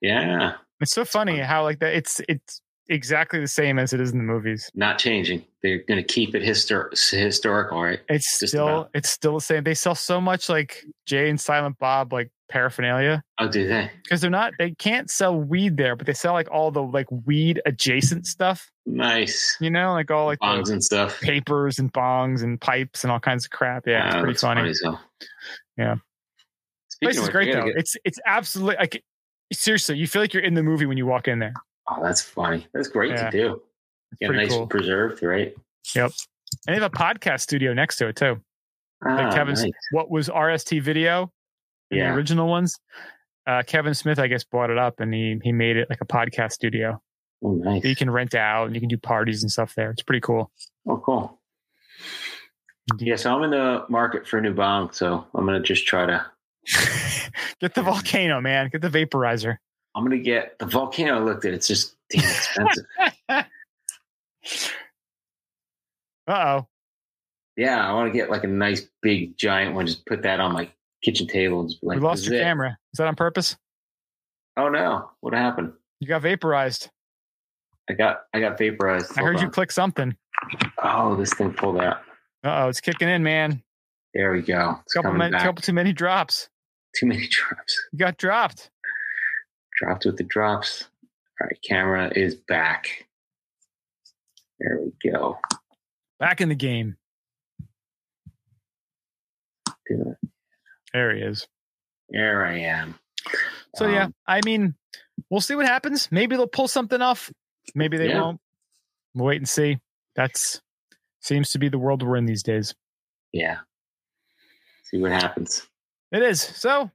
[0.00, 0.54] yeah.
[0.80, 1.44] It's so funny fun.
[1.46, 1.92] how like that.
[1.94, 4.70] It's it's exactly the same as it is in the movies.
[4.74, 5.44] Not changing.
[5.62, 8.00] They're going to keep it histor- historical, right?
[8.08, 8.90] It's Just still about.
[8.94, 9.62] it's still the same.
[9.62, 13.90] They sell so much like Jay and Silent Bob like paraphernalia Oh, do they?
[14.02, 17.06] because they're not they can't sell weed there, but they sell like all the like
[17.26, 18.70] weed adjacent stuff.
[18.86, 19.58] Nice.
[19.60, 21.20] You know, like all like Bongs and stuff.
[21.20, 23.86] papers and bongs and pipes and all kinds of crap.
[23.86, 24.72] Yeah, it's pretty funny.
[24.82, 24.98] hell.
[25.80, 25.94] Yeah.
[26.88, 27.64] Speaking Place is great though.
[27.66, 29.02] get- It's it's absolutely like
[29.52, 31.54] seriously, you feel like you're in the movie when you walk in there.
[31.88, 32.66] oh, that's funny.
[32.74, 33.30] That's great Yeah.
[33.30, 33.62] to do.
[34.20, 34.66] Get pretty nice cool.
[34.66, 35.54] preserved, right?
[35.94, 36.12] Yep.
[36.66, 38.40] And they have a podcast studio next to it too.
[39.06, 39.72] Ah, Kevin's- nice.
[39.92, 41.32] What was RST Video?
[41.90, 42.10] Yeah.
[42.10, 42.78] The original ones.
[43.46, 46.06] Uh, Kevin Smith, I guess, bought it up and he he made it like a
[46.06, 47.00] podcast studio
[47.42, 47.82] Oh, nice.
[47.82, 49.90] that you can rent out and you can do parties and stuff there.
[49.90, 50.52] It's pretty cool.
[50.86, 51.40] Oh, cool.
[52.98, 56.06] Yeah, so I'm in the market for a new bong, so I'm gonna just try
[56.06, 56.26] to.
[57.60, 58.68] Get the volcano, man.
[58.70, 59.58] Get the vaporizer.
[59.94, 61.16] I'm gonna get the volcano.
[61.16, 62.84] I looked at it's just damn expensive.
[66.26, 66.68] Uh oh.
[67.56, 69.86] yeah, I want to get like a nice big giant one.
[69.86, 70.70] Just put that on my
[71.02, 71.62] kitchen table.
[71.62, 72.42] And like, we lost your it.
[72.42, 72.78] camera.
[72.92, 73.56] Is that on purpose?
[74.56, 75.10] Oh no!
[75.20, 75.72] What happened?
[75.98, 76.88] You got vaporized.
[77.88, 79.10] I got I got vaporized.
[79.12, 80.16] I Hold heard you click something.
[80.82, 82.02] Oh, this thing pulled out.
[82.44, 83.62] Uh oh, it's kicking in, man.
[84.14, 84.78] There we go.
[84.84, 86.48] It's Couple, many, couple too many drops.
[86.96, 87.80] Too many drops.
[87.92, 88.70] You got dropped.
[89.78, 90.84] Dropped with the drops.
[91.40, 93.06] All right, camera is back.
[94.58, 95.38] There we go.
[96.18, 96.96] Back in the game.
[99.88, 100.28] Do it.
[100.92, 101.46] There he is.
[102.10, 102.96] There I am.
[103.76, 104.74] So yeah, Um, I mean,
[105.30, 106.08] we'll see what happens.
[106.10, 107.30] Maybe they'll pull something off.
[107.74, 108.20] Maybe they Yeah.
[108.22, 108.40] won't.
[109.14, 109.78] We'll wait and see.
[110.16, 110.60] That's
[111.20, 112.74] seems to be the world we're in these days.
[113.32, 113.58] Yeah.
[114.84, 115.66] See what happens.
[116.12, 116.40] It is.
[116.40, 116.90] So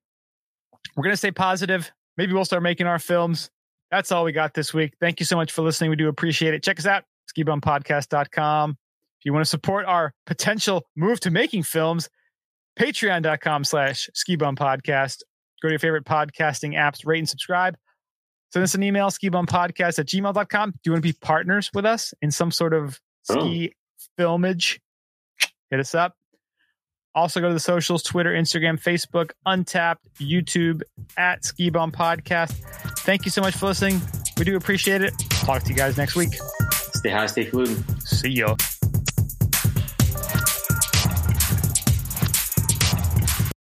[0.95, 1.91] we're gonna stay positive.
[2.17, 3.49] Maybe we'll start making our films.
[3.91, 4.93] That's all we got this week.
[4.99, 5.89] Thank you so much for listening.
[5.89, 6.63] We do appreciate it.
[6.63, 7.03] Check us out,
[7.35, 8.71] skibumpodcast.com.
[8.71, 12.09] If you want to support our potential move to making films,
[12.79, 15.21] patreon.com slash skibumpodcast.
[15.61, 17.77] Go to your favorite podcasting apps, rate and subscribe.
[18.51, 20.71] Send us an email, skibumpodcast at gmail.com.
[20.71, 22.99] Do you want to be partners with us in some sort of
[23.29, 23.39] oh.
[23.39, 23.73] ski
[24.17, 24.79] filmage?
[25.69, 26.15] Hit us up.
[27.13, 30.81] Also, go to the socials Twitter, Instagram, Facebook, Untappd, YouTube,
[31.17, 32.51] at Ski Bum Podcast.
[32.99, 34.01] Thank you so much for listening.
[34.37, 35.13] We do appreciate it.
[35.29, 36.33] Talk to you guys next week.
[36.71, 38.01] Stay high, stay fluid.
[38.01, 38.55] See ya.